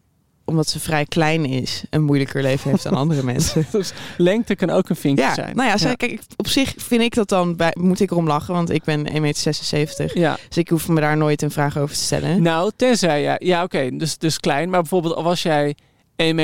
[0.50, 3.66] omdat ze vrij klein is, een moeilijker leven heeft dan andere mensen.
[3.72, 5.56] Dus lengte kan ook een vinkje Ja, zijn.
[5.56, 8.54] nou ja, zij, kijk, op zich vind ik dat dan, bij, moet ik erom lachen,
[8.54, 9.14] want ik ben 1,76
[10.00, 10.20] meter.
[10.20, 10.38] Ja.
[10.47, 12.41] Dus ik hoef me daar nooit een vraag over te stellen.
[12.41, 14.70] Nou, tenzij ja, ja oké, dus, dus klein.
[14.70, 16.36] Maar bijvoorbeeld al was jij 1,95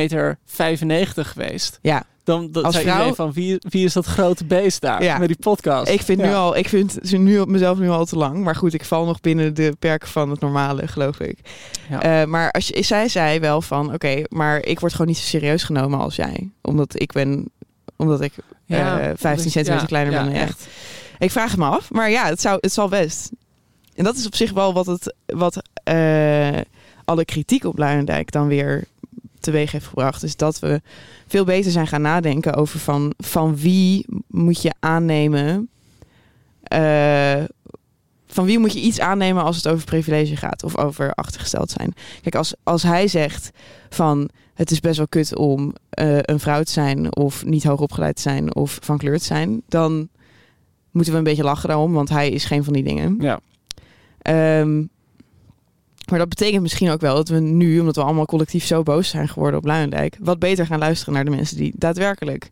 [0.85, 1.79] meter geweest.
[1.81, 5.17] Ja, Dan dat Als zei vrouw- van wie, wie is dat grote beest daar Ja.
[5.17, 5.91] met die podcast.
[5.91, 8.43] ik vind, nu al, ik vind ze nu op mezelf nu al te lang.
[8.43, 11.37] Maar goed, ik val nog binnen de perken van het normale, geloof ik.
[11.89, 12.01] Ja.
[12.21, 15.25] Eh, maar als je, zij zei wel van, oké, maar ik word gewoon niet zo
[15.25, 16.49] serieus genomen als jij.
[16.61, 17.49] Omdat ik ben,
[17.95, 18.33] omdat ik
[18.65, 20.67] Ja, eh, 15 dus- centimeter kleiner ben dan echt.
[21.19, 23.31] Ik vraag het me af, maar ja, het, zou, het zal best.
[23.95, 26.57] En dat is op zich wel wat, het, wat eh,
[27.05, 28.83] alle kritiek op Luijendijk dan weer
[29.45, 30.23] teweeg heeft gebracht.
[30.23, 30.81] Is dat we
[31.27, 35.69] veel beter zijn gaan nadenken over van, van wie moet je aannemen...
[36.63, 37.43] eh,
[38.27, 41.93] van wie moet je iets aannemen als het over privilege gaat of over achtergesteld zijn.
[42.21, 43.51] Kijk, als, als hij zegt
[43.89, 47.79] van het is best wel kut om eh, een vrouw te zijn of niet hoog
[47.79, 50.09] opgeleid te zijn of van kleur te zijn, dan
[50.91, 53.17] moeten we een beetje lachen daarom, want hij is geen van die dingen.
[53.19, 53.39] Ja.
[54.21, 54.83] Ehm,
[56.09, 59.09] maar dat betekent misschien ook wel dat we nu, omdat we allemaal collectief zo boos
[59.09, 62.49] zijn geworden op Luijendijk, wat beter gaan luisteren naar de mensen die daadwerkelijk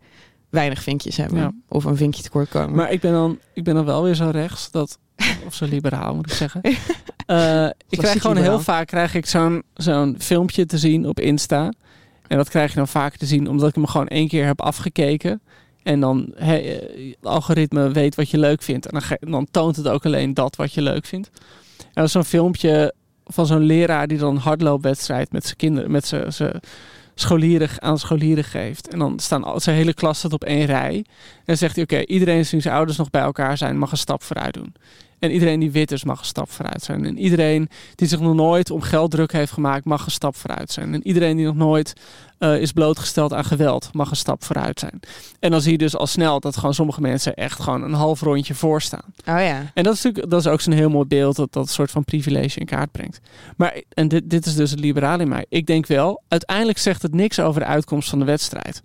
[0.50, 1.38] weinig vinkjes hebben.
[1.38, 1.52] Ja.
[1.68, 2.76] Of een vinkje tekort komen.
[2.76, 5.00] Maar ik ben, dan, ik ben dan wel weer zo rechts, dat,
[5.48, 6.62] of zo liberaal moet ik zeggen.
[7.26, 11.74] Eh, ik krijg gewoon heel vaak krijg ik zo'n zo'n filmpje te zien op Insta.
[12.28, 14.62] En dat krijg je dan vaker te zien omdat ik hem gewoon één keer heb
[14.62, 15.42] afgekeken.
[15.84, 18.86] En dan he, eh, het algoritme weet wat je leuk vindt.
[18.86, 21.30] En dan, dan toont het ook alleen dat wat je leuk vindt.
[21.78, 22.94] En dat is zo'n filmpje
[23.34, 26.62] van zo'n leraar die dan een hardloopwedstrijd met zijn kinderen, met zijn
[27.16, 28.88] scholieren aan scholieren geeft.
[28.88, 31.06] En dan staan al zijn hele klas staat op één rij.
[31.46, 34.24] En zegt hij: Oké, iedereen die zijn ouders nog bij elkaar zijn, mag een stap
[34.24, 34.74] vooruit doen.
[35.24, 37.06] En iedereen die wit is, mag een stap vooruit zijn.
[37.06, 40.72] En iedereen die zich nog nooit om geld druk heeft gemaakt, mag een stap vooruit
[40.72, 40.94] zijn.
[40.94, 41.94] En iedereen die nog nooit
[42.38, 45.00] eh, is blootgesteld aan geweld, mag een stap vooruit zijn.
[45.40, 48.22] En dan zie je dus al snel dat gewoon sommige mensen echt gewoon een half
[48.22, 49.14] rondje voor staan.
[49.28, 49.72] oh ja.
[49.74, 52.04] En dat is natuurlijk dat is ook zo'n heel mooi beeld dat dat soort van
[52.04, 53.20] privilege in kaart brengt.
[53.58, 55.46] Maar en dit, dit is dus het liberaal in mij.
[55.50, 58.84] Ik denk wel, uiteindelijk zegt het niks over de uitkomst van de wedstrijd.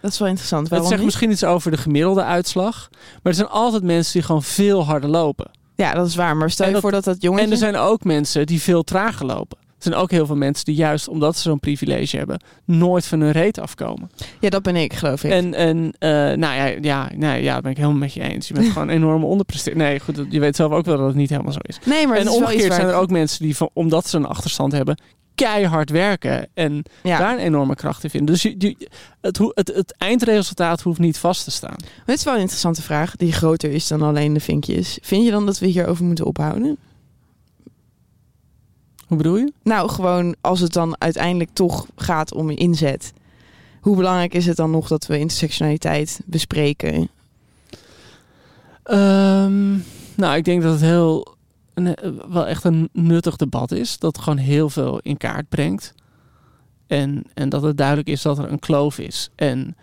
[0.00, 0.70] Dat is wel interessant.
[0.70, 1.04] het zegt niet?
[1.04, 2.88] misschien iets over de gemiddelde uitslag.
[2.90, 5.50] Maar er zijn altijd mensen die gewoon veel harder lopen.
[5.84, 6.36] Ja, dat is waar.
[6.36, 7.44] Maar stel je dat- voor dat dat jongetje...
[7.44, 9.58] En er zijn ook mensen die veel trager lopen.
[9.60, 13.20] Er zijn ook heel veel mensen die juist omdat ze zo'n privilege hebben, nooit van
[13.20, 14.10] hun reet afkomen.
[14.40, 15.30] Ja, dat ben ik, geloof ik.
[15.30, 18.48] En, en eh, nou ja, ja, nee, ja, dat ben ik helemaal met je eens.
[18.48, 19.76] Je bent gewoon een enorme onderpresteer.
[19.76, 21.78] Nee, goed, je weet zelf ook wel dat het niet helemaal zo is.
[21.84, 24.16] nee, maar en is wel iets omgekeerd zijn er ook mensen die, van, omdat ze
[24.16, 24.98] een achterstand hebben,
[25.46, 27.18] keihard werken en Ja.
[27.18, 28.32] daar een enorme kracht in vinden.
[28.32, 28.88] Dus je, je-
[29.20, 31.76] het, het, het eindresultaat hoeft niet vast te staan.
[32.06, 34.98] Dit is wel een interessante vraag, die groter is dan alleen de vinkjes.
[35.02, 36.76] Vind je dan dat we hierover moeten ophouden?
[39.06, 39.52] Hoe bedoel je?
[39.62, 43.12] Nou, gewoon als het dan uiteindelijk toch gaat om inzet.
[43.80, 47.08] Hoe belangrijk is het dan nog dat we intersectionaliteit bespreken?
[48.82, 49.70] Ehm,
[50.14, 51.36] nou, ik denk dat het heel,
[51.86, 53.98] een, eh, wel echt een nuttig debat is.
[53.98, 55.94] Dat gewoon heel veel in kaart brengt.
[56.86, 59.30] En, en dat het duidelijk is dat er een kloof is.
[59.34, 59.76] En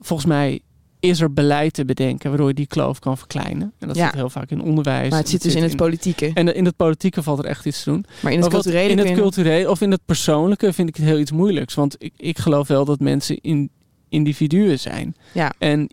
[0.00, 0.60] volgens mij
[1.00, 3.72] is er beleid te bedenken waardoor je die kloof kan verkleinen.
[3.78, 4.04] En dat Ja.
[4.04, 5.10] zit heel vaak in onderwijs.
[5.10, 6.30] Maar het zit dus in het politieke.
[6.34, 8.04] En in het politieke valt er echt iets te doen.
[8.20, 11.04] Maar in het Maar culturele in het culturele of in het persoonlijke vind ik het
[11.04, 11.74] heel iets moeilijks.
[11.74, 13.70] Want ik, ik geloof wel dat mensen in,
[14.08, 15.16] individuen zijn.
[15.32, 15.52] Ja.
[15.58, 15.88] En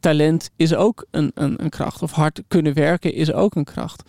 [0.00, 2.02] talent is ook een, een, een kracht.
[2.02, 4.02] Of hard kunnen werken is ook een kracht.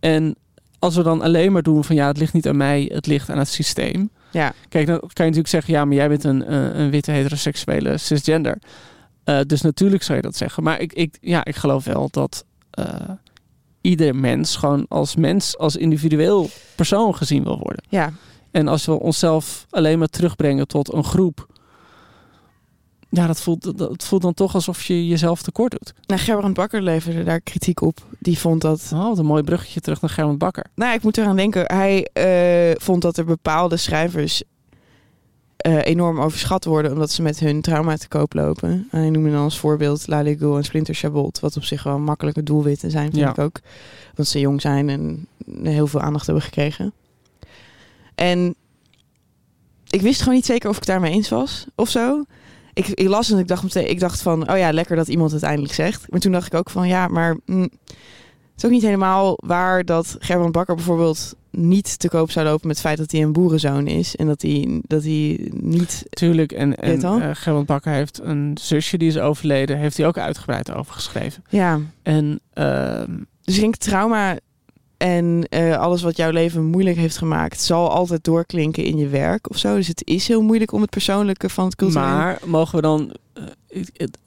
[0.00, 0.36] En
[0.78, 3.30] als we dan alleen maar doen van ja, het ligt niet aan mij, het ligt
[3.30, 4.10] aan het systeem.
[4.30, 4.52] Ja.
[4.68, 7.98] Kijk, dan kan je natuurlijk zeggen, ja, maar jij bent een, eh, een witte heteroseksuele
[7.98, 8.58] cisgender.
[9.24, 10.62] Eh, dus natuurlijk zou je dat zeggen.
[10.62, 13.10] Maar ik, ik, ja, ik geloof wel dat eh,
[13.80, 17.84] ieder mens gewoon als mens, als individueel persoon gezien wil worden.
[17.88, 18.12] Ja.
[18.50, 21.46] En als we onszelf alleen maar terugbrengen tot een groep.
[23.10, 25.92] Ja, dat voelt, dat, voelt dan toch alsof je jezelf tekort doet.
[26.06, 28.00] Nou, Gerbrand Bakker leverde daar kritiek op.
[28.18, 28.90] Die vond dat...
[28.94, 30.66] Oh, wat een mooi bruggetje terug naar Germend Bakker.
[30.74, 31.62] Nou, ik moet eraan denken.
[31.66, 34.42] Hij eh, vond dat er bepaalde schrijvers
[35.56, 36.92] eh, enorm overschat worden...
[36.92, 38.70] omdat ze met hun trauma te koop lopen.
[38.90, 41.40] En hij noemde dan als voorbeeld Lale Gul en Splinter Chabot...
[41.40, 43.30] wat op zich wel makkelijke doelwitten zijn, vind Ja.
[43.30, 43.60] ik ook.
[44.14, 45.26] Want ze jong zijn en
[45.62, 46.92] heel veel aandacht hebben gekregen.
[48.14, 48.54] En
[49.88, 52.24] ik wist gewoon niet zeker of ik daarmee eens was of zo.
[52.78, 55.32] Ik, ik las en ik dacht meteen, ik dacht van, oh ja, lekker dat iemand
[55.32, 56.10] het eindelijk zegt.
[56.10, 57.72] Maar toen dacht ik ook van, ja, maar mm, het
[58.56, 62.76] is ook niet helemaal waar dat Gerbrand Bakker bijvoorbeeld niet te koop zou lopen met
[62.76, 66.04] het feit dat hij een boerenzoon is en dat hij, dat hij niet.
[66.10, 69.78] Tuurlijk, en, en eh, Germend Bakker heeft een zusje die is overleden.
[69.78, 71.44] Heeft hij ook uitgebreid over geschreven.
[71.48, 74.38] Ja, En ehm, dus ik denk trauma
[74.98, 79.50] en eh, alles wat jouw leven moeilijk heeft gemaakt, zal altijd doorklinken in je werk
[79.50, 79.74] of zo.
[79.74, 82.10] Dus het is heel moeilijk om het persoonlijke van het culturele.
[82.10, 83.14] Maar mogen we dan.
[83.32, 83.42] eh,
[83.96, 84.18] het-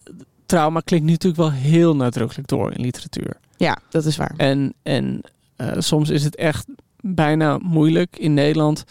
[0.46, 3.38] trauma klinkt nu natuurlijk wel heel nadrukkelijk door in literatuur.
[3.58, 4.34] Ja, dat is waar.
[4.38, 5.22] En, en
[5.56, 6.66] eh, soms is het echt
[7.02, 8.18] bijna moeilijk.
[8.18, 8.84] In Nederland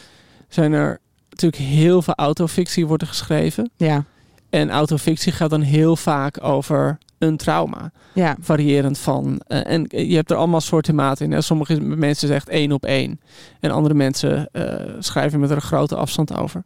[0.49, 3.69] zijn er natuurlijk heel veel autofictie worden geschreven.
[3.77, 4.05] Ja,
[4.49, 7.91] En autofictie gaat dan heel vaak over een trauma.
[8.13, 9.41] ja, Variërend van.
[9.47, 11.31] eh, en je hebt er allemaal soorten maten in.
[11.31, 11.41] Hè.
[11.41, 13.19] Sommige mensen zeggen één op één.
[13.59, 16.61] En andere mensen eh, schrijven met er een grote afstand over.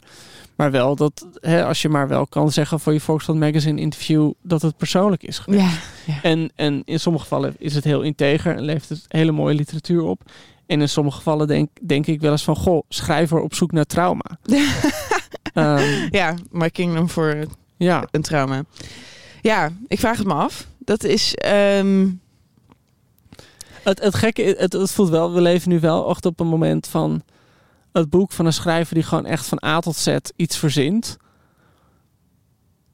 [0.56, 4.32] Maar wel dat, hè, als je maar wel kan zeggen voor je Volkskrant Magazine interview,
[4.42, 5.64] dat het persoonlijk is geweest.
[5.64, 6.20] ja, ja.
[6.22, 10.02] En, en in sommige gevallen is het heel integer en levert het hele mooie literatuur
[10.02, 10.22] op.
[10.66, 13.86] En in sommige gevallen denk, denk ik wel eens van, goh, schrijver op zoek naar
[13.86, 14.26] trauma.
[15.54, 17.46] Ehm, ja, My Kingdom voor
[17.78, 18.64] ja, een trauma.
[19.46, 20.68] Ja, ik vraag het me af.
[20.80, 21.36] Dat is.
[21.36, 22.08] ehm,
[23.84, 26.88] het, het gekke, het, het voelt wel, we leven nu wel echt op een moment
[26.88, 27.22] van
[27.92, 31.18] het boek van een schrijver die gewoon echt van A tot Z iets verzint.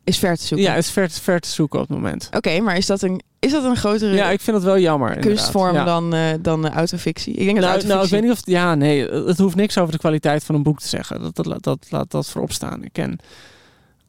[0.04, 0.68] is ver te zoeken.
[0.68, 2.30] Ja, is ver, ver te zoeken op het moment.
[2.32, 5.18] Oké, maar is dat een, is dat een grotere Ja, ik vind het wel jammer.
[5.20, 5.84] kunstvorm Ja.
[5.84, 7.34] dan, eh dan de autofictie?
[7.34, 7.94] Ik denk dat Nou, autofictie...
[7.96, 10.64] nou, ik weet niet of ja, nee, het hoeft niks over de kwaliteit van een
[10.64, 11.22] boek te zeggen.
[11.22, 12.84] Dat, dat, dat, dat laat dat voorop staan.
[12.84, 13.20] Ik ken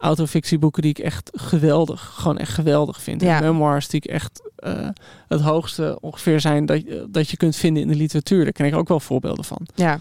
[0.02, 3.20] autofictieboeken die ik echt geweldig, gewoon echt geweldig vind.
[3.22, 3.40] Ja.
[3.40, 4.88] Memoirs die ik echt eh,
[5.28, 8.42] het hoogste ongeveer zijn dat, je- dat je kunt vinden in de literatuur.
[8.44, 9.66] Daar ken ik ook wel voorbeelden van.
[9.74, 10.00] Ja.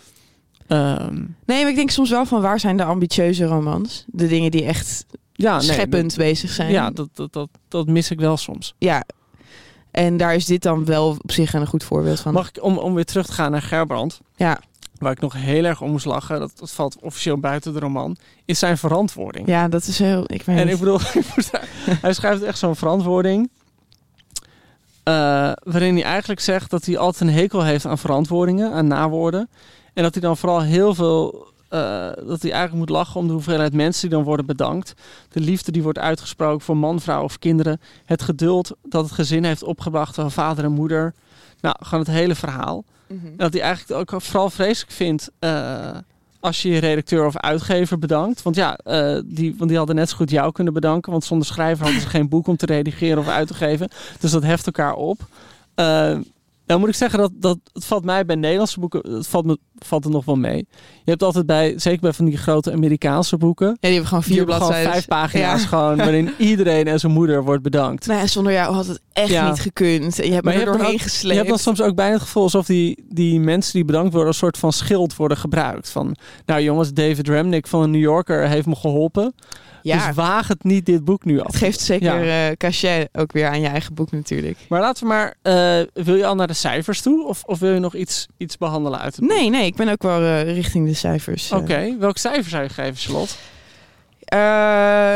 [0.68, 4.06] Ehm, Nee, maar ik denk soms wel van waar zijn de ambitieuze romans?
[4.08, 6.72] De dingen die echt ja, nee, scheppend bezig zijn.
[6.72, 8.74] Ja, dat, dat, dat, dat mis ik wel soms.
[8.78, 9.04] Ja.
[9.92, 12.34] En daar is dit dan wel op zich een goed voorbeeld van.
[12.34, 14.60] Mag ik, om, om weer terug te gaan naar Gerbrand, Ja.
[15.02, 18.18] Waar ik nog heel erg om moest lachen, dat, dat valt officieel buiten de roman,
[18.46, 19.48] is zijn verantwoording.
[19.48, 20.24] Ja, dat is heel...
[20.28, 21.00] Ik weet En ik bedoel,
[22.02, 23.50] hij schrijft echt zo'n verantwoording.
[25.04, 25.14] eh,
[25.64, 29.50] waarin hij eigenlijk zegt dat hij altijd een hekel heeft aan verantwoordingen, aan nawoorden.
[29.94, 31.50] En dat hij dan vooral heel veel.
[31.70, 31.80] eh,
[32.28, 34.94] dat hij eigenlijk moet lachen om de hoeveelheid mensen die dan worden bedankt.
[35.30, 37.82] De liefde die wordt uitgesproken voor man, vrouw of kinderen.
[38.06, 41.14] Het geduld dat het gezin heeft opgebracht van vader en moeder.
[41.62, 42.84] Nou, gewoon het hele verhaal.
[43.12, 43.36] Mhm.
[43.38, 45.98] Dat hij eigenlijk ook vooral vreselijk vindt eh,
[46.40, 48.42] als je je redacteur of uitgever bedankt.
[48.42, 51.12] Want ja, eh, die, want die hadden net zo goed jou kunnen bedanken.
[51.12, 53.90] Want zonder schrijver hadden ze geen boek om te redigeren of uit te geven.
[54.20, 55.28] Dus dat heft elkaar op.
[55.76, 56.18] Eh,
[56.72, 59.58] nou moet ik zeggen dat, dat het valt mij bij Nederlandse boeken het valt, me,
[59.80, 60.68] valt het nog wel mee.
[61.04, 63.68] Je hebt altijd bij, zeker bij van die grote Amerikaanse boeken.
[63.68, 64.92] Ja, die hebben gewoon vier bladzijden.
[64.92, 65.68] vijf pagina's Ja.
[65.68, 68.08] gewoon waarin iedereen en zijn moeder wordt bedankt.
[68.08, 69.50] Nou ja, zonder jou had het echt Ja.
[69.50, 70.16] niet gekund.
[70.16, 71.30] Je hebt Maar me er doorheen gesleept.
[71.32, 74.30] Je hebt dan soms ook bijna het gevoel alsof die, die mensen die bedankt worden...
[74.30, 75.90] een soort van schild worden gebruikt.
[75.90, 76.16] Van,
[76.46, 79.34] nou jongens, David Remnick van de New Yorker heeft me geholpen.
[79.84, 81.46] Ja, Dus waag het niet dit boek nu af.
[81.48, 84.58] het geeft zeker eh cachet ook weer aan je eigen boek natuurlijk.
[84.70, 85.36] Maar laten we maar...
[85.42, 87.28] eh, wil je al naar de cijfers toe?
[87.28, 89.30] Of, of wil je nog iets, iets behandelen uit het boek?
[89.38, 91.52] Nee, nee, ik ben ook wel eh, richting de cijfers.
[91.52, 93.34] Oké, welk cijfer zou je geven, Charlotte?
[94.32, 94.38] Eh,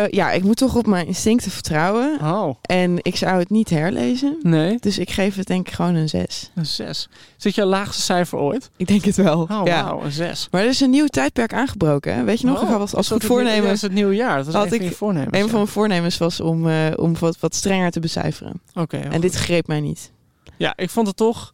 [0.10, 2.20] ja, ik moet toch op mijn instincten vertrouwen.
[2.22, 4.38] Oh, En ik zou het niet herlezen.
[4.42, 4.78] nee.
[4.80, 6.52] Dus ik geef het denk ik gewoon een 6.
[6.56, 7.10] Een zes.
[7.38, 8.70] Zit je laagste cijfer ooit?
[8.78, 9.42] Ik denk het wel.
[9.42, 9.84] Oh, ja.
[9.84, 10.48] wauw, een zes.
[10.52, 12.16] Maar er is een nieuw tijdperk aangebroken.
[12.16, 12.24] Hè?
[12.24, 12.62] Weet je nog?
[12.62, 13.66] Oh, als dat goed het voornemen.
[13.66, 14.36] Ja, is het nieuwe jaar.
[14.38, 15.32] Dat was Had een van ik- voornemens.
[15.38, 15.46] Een ja.
[15.48, 18.62] van mijn voornemens was om, eh, om wat, wat strenger te becijferen.
[18.74, 20.12] Oké, en dit greep mij niet.
[20.58, 21.52] Ja, ik vond het toch.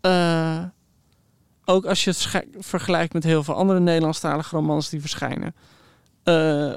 [0.00, 0.58] eh,
[1.64, 2.28] ook als je het
[2.58, 5.54] vergelijkt met heel veel andere Nederlandstalige romans die verschijnen.
[6.26, 6.74] Eh,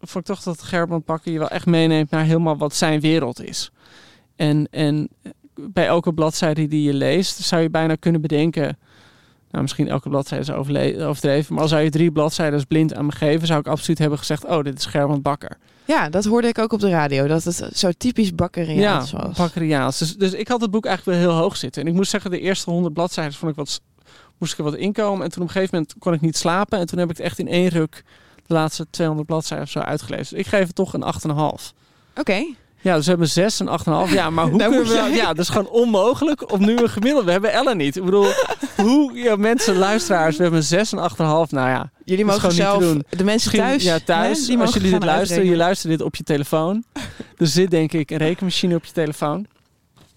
[0.00, 3.42] vond ik toch dat Gerbrand Bakker je wel echt meeneemt naar helemaal wat zijn wereld
[3.42, 3.70] is.
[4.36, 5.08] En, en
[5.54, 8.78] bij elke bladzijde die je leest, zou je bijna kunnen bedenken.
[9.50, 11.54] Nou, misschien elke bladzijde is overdreven.
[11.54, 14.44] Maar al zou je drie bladzijden blind aan me geven, zou ik absoluut hebben gezegd:
[14.44, 15.56] Oh, dit is Gerbrand Bakker.
[15.84, 17.26] Ja, dat hoorde ik ook op de radio.
[17.26, 19.36] Dat het zo typisch bakkeriaans ja, was.
[19.36, 19.98] Bakkeriaans.
[19.98, 21.82] Dus, dus ik had het boek eigenlijk wel heel hoog zitten.
[21.82, 23.80] En ik moet zeggen, de eerste honderd bladzijden vond ik wat,
[24.38, 25.24] moest ik er wat inkomen.
[25.24, 26.78] En toen op een gegeven moment kon ik niet slapen.
[26.78, 28.04] En toen heb ik het echt in één ruk
[28.46, 30.36] de laatste 200 bladzijden of zo uitgelezen.
[30.36, 31.04] Dus ik geef het toch een
[31.58, 31.72] 8,5.
[32.16, 32.44] Oké.
[32.80, 33.66] Ja, dus we hebben 6 en
[34.08, 34.12] 8,5.
[34.12, 35.12] Ja, maar hoe kunnen we...
[35.14, 37.26] Ja, dat is gewoon onmogelijk om nu een gemiddelde...
[37.26, 37.96] We hebben Ellen niet.
[37.96, 38.26] Ik bedoel,
[38.76, 39.12] hoe...
[39.12, 41.16] Ja, mensen, luisteraars, we hebben een 6 en 8,5.
[41.16, 43.04] Nou ja, Jullie mogen gewoon zelf, niet doen.
[43.08, 46.22] de mensen thuis, ja, thuis hè, als jullie dit luisteren, je luistert dit op je
[46.22, 46.84] telefoon.
[47.36, 49.46] Er zit denk ik een rekenmachine op je telefoon.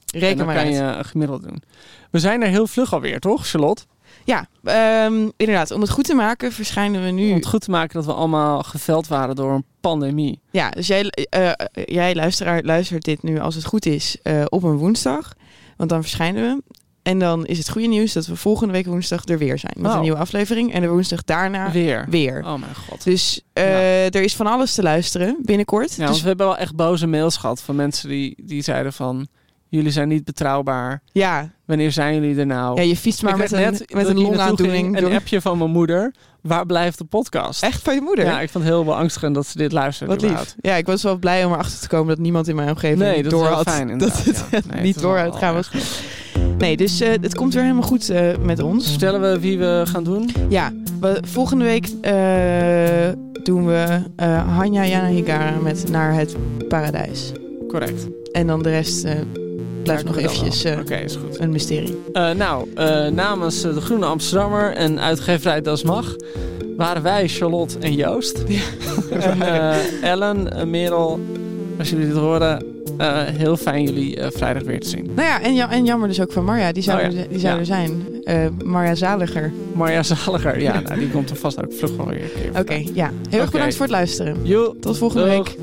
[0.06, 0.74] Reken en dan maar kan uit.
[0.76, 1.64] je een gemiddelde doen.
[2.12, 3.84] We zijn er heel vlug alweer, toch, Charlotte?
[4.28, 5.72] Ja, ehm, inderdaad.
[5.72, 7.30] Om het goed te maken verschijnen we nu...
[7.30, 10.40] Om het goed te maken dat we allemaal geveld waren door een pandemie.
[10.52, 11.52] Ja, dus jij, eh,
[11.86, 15.34] jij luisteraar luistert dit nu als het goed is eh, op een woensdag.
[15.78, 16.78] Want dan verschijnen we.
[17.04, 19.74] En dan is het goede nieuws dat we volgende week woensdag er weer zijn.
[19.78, 19.96] Met Oh.
[19.96, 20.74] een nieuwe aflevering.
[20.74, 22.06] En de woensdag daarna Weer.
[22.10, 22.40] weer.
[22.46, 23.04] Oh mijn god.
[23.04, 25.96] Dus eh, er is van alles te luisteren binnenkort.
[25.96, 29.28] Ja, dus we hebben wel echt boze mails gehad van mensen die, die zeiden van...
[29.70, 31.02] Jullie zijn niet betrouwbaar.
[31.12, 32.76] ja, Wanneer zijn jullie er nou?
[32.76, 34.98] ja, je fietst maar Ik met een, net, met een longaandoening.
[34.98, 36.14] Een appje van mijn moeder.
[36.42, 37.64] Waar blijft de podcast?
[37.64, 38.26] Echt van je moeder?
[38.26, 40.14] Ja, ik vond het heel beangstigend dat ze dit luisterde.
[40.14, 40.56] Wat lief.
[40.62, 43.24] Ja, ik was wel blij om erachter te komen dat niemand in mijn omgeving Nee,
[43.24, 44.60] dat door is had fijn dat het ja.
[44.74, 45.70] Nee, niet door wel uitgaan was.
[46.58, 48.90] Nee, dus eh, het komt weer helemaal goed eh, met ons.
[48.90, 50.30] Vertellen we wie we gaan doen?
[50.50, 52.14] Ja, we, volgende week eh,
[53.44, 54.02] doen we
[54.48, 56.36] Hanya Yanahigara met Naar het
[56.68, 57.32] Paradijs.
[57.68, 58.08] Correct.
[58.32, 59.08] En dan de rest
[59.88, 61.40] blijft nog eventjes eh, Oké, is goed.
[61.40, 61.98] een mysterie.
[62.14, 66.16] Eh, nou, eh, namens de Groene Amsterdammer en uitgeverij Das Mag...
[66.78, 68.44] waren wij Charlotte en Joost.
[69.10, 69.76] en eh,
[70.12, 71.20] Ellen, Merel,
[71.80, 72.66] als jullie dit horen...
[73.32, 75.06] heel fijn jullie vrijdag weer te zien.
[75.16, 76.72] Nou ja, en, ja, en jammer dus ook van Marja.
[76.72, 77.20] Die zou, Oh ja.
[77.20, 77.60] er, die zou Ja.
[77.60, 78.06] er zijn.
[78.24, 79.54] Eh, Marja Zaliger.
[79.74, 82.30] Marja Zaliger, ja, nou, die komt er vast ook vlug wel weer
[82.60, 83.12] Oké, ja.
[83.30, 84.38] Heel erg bedankt voor het luisteren.
[84.44, 85.34] Joe, Tot volgende Doeg.
[85.48, 85.58] week.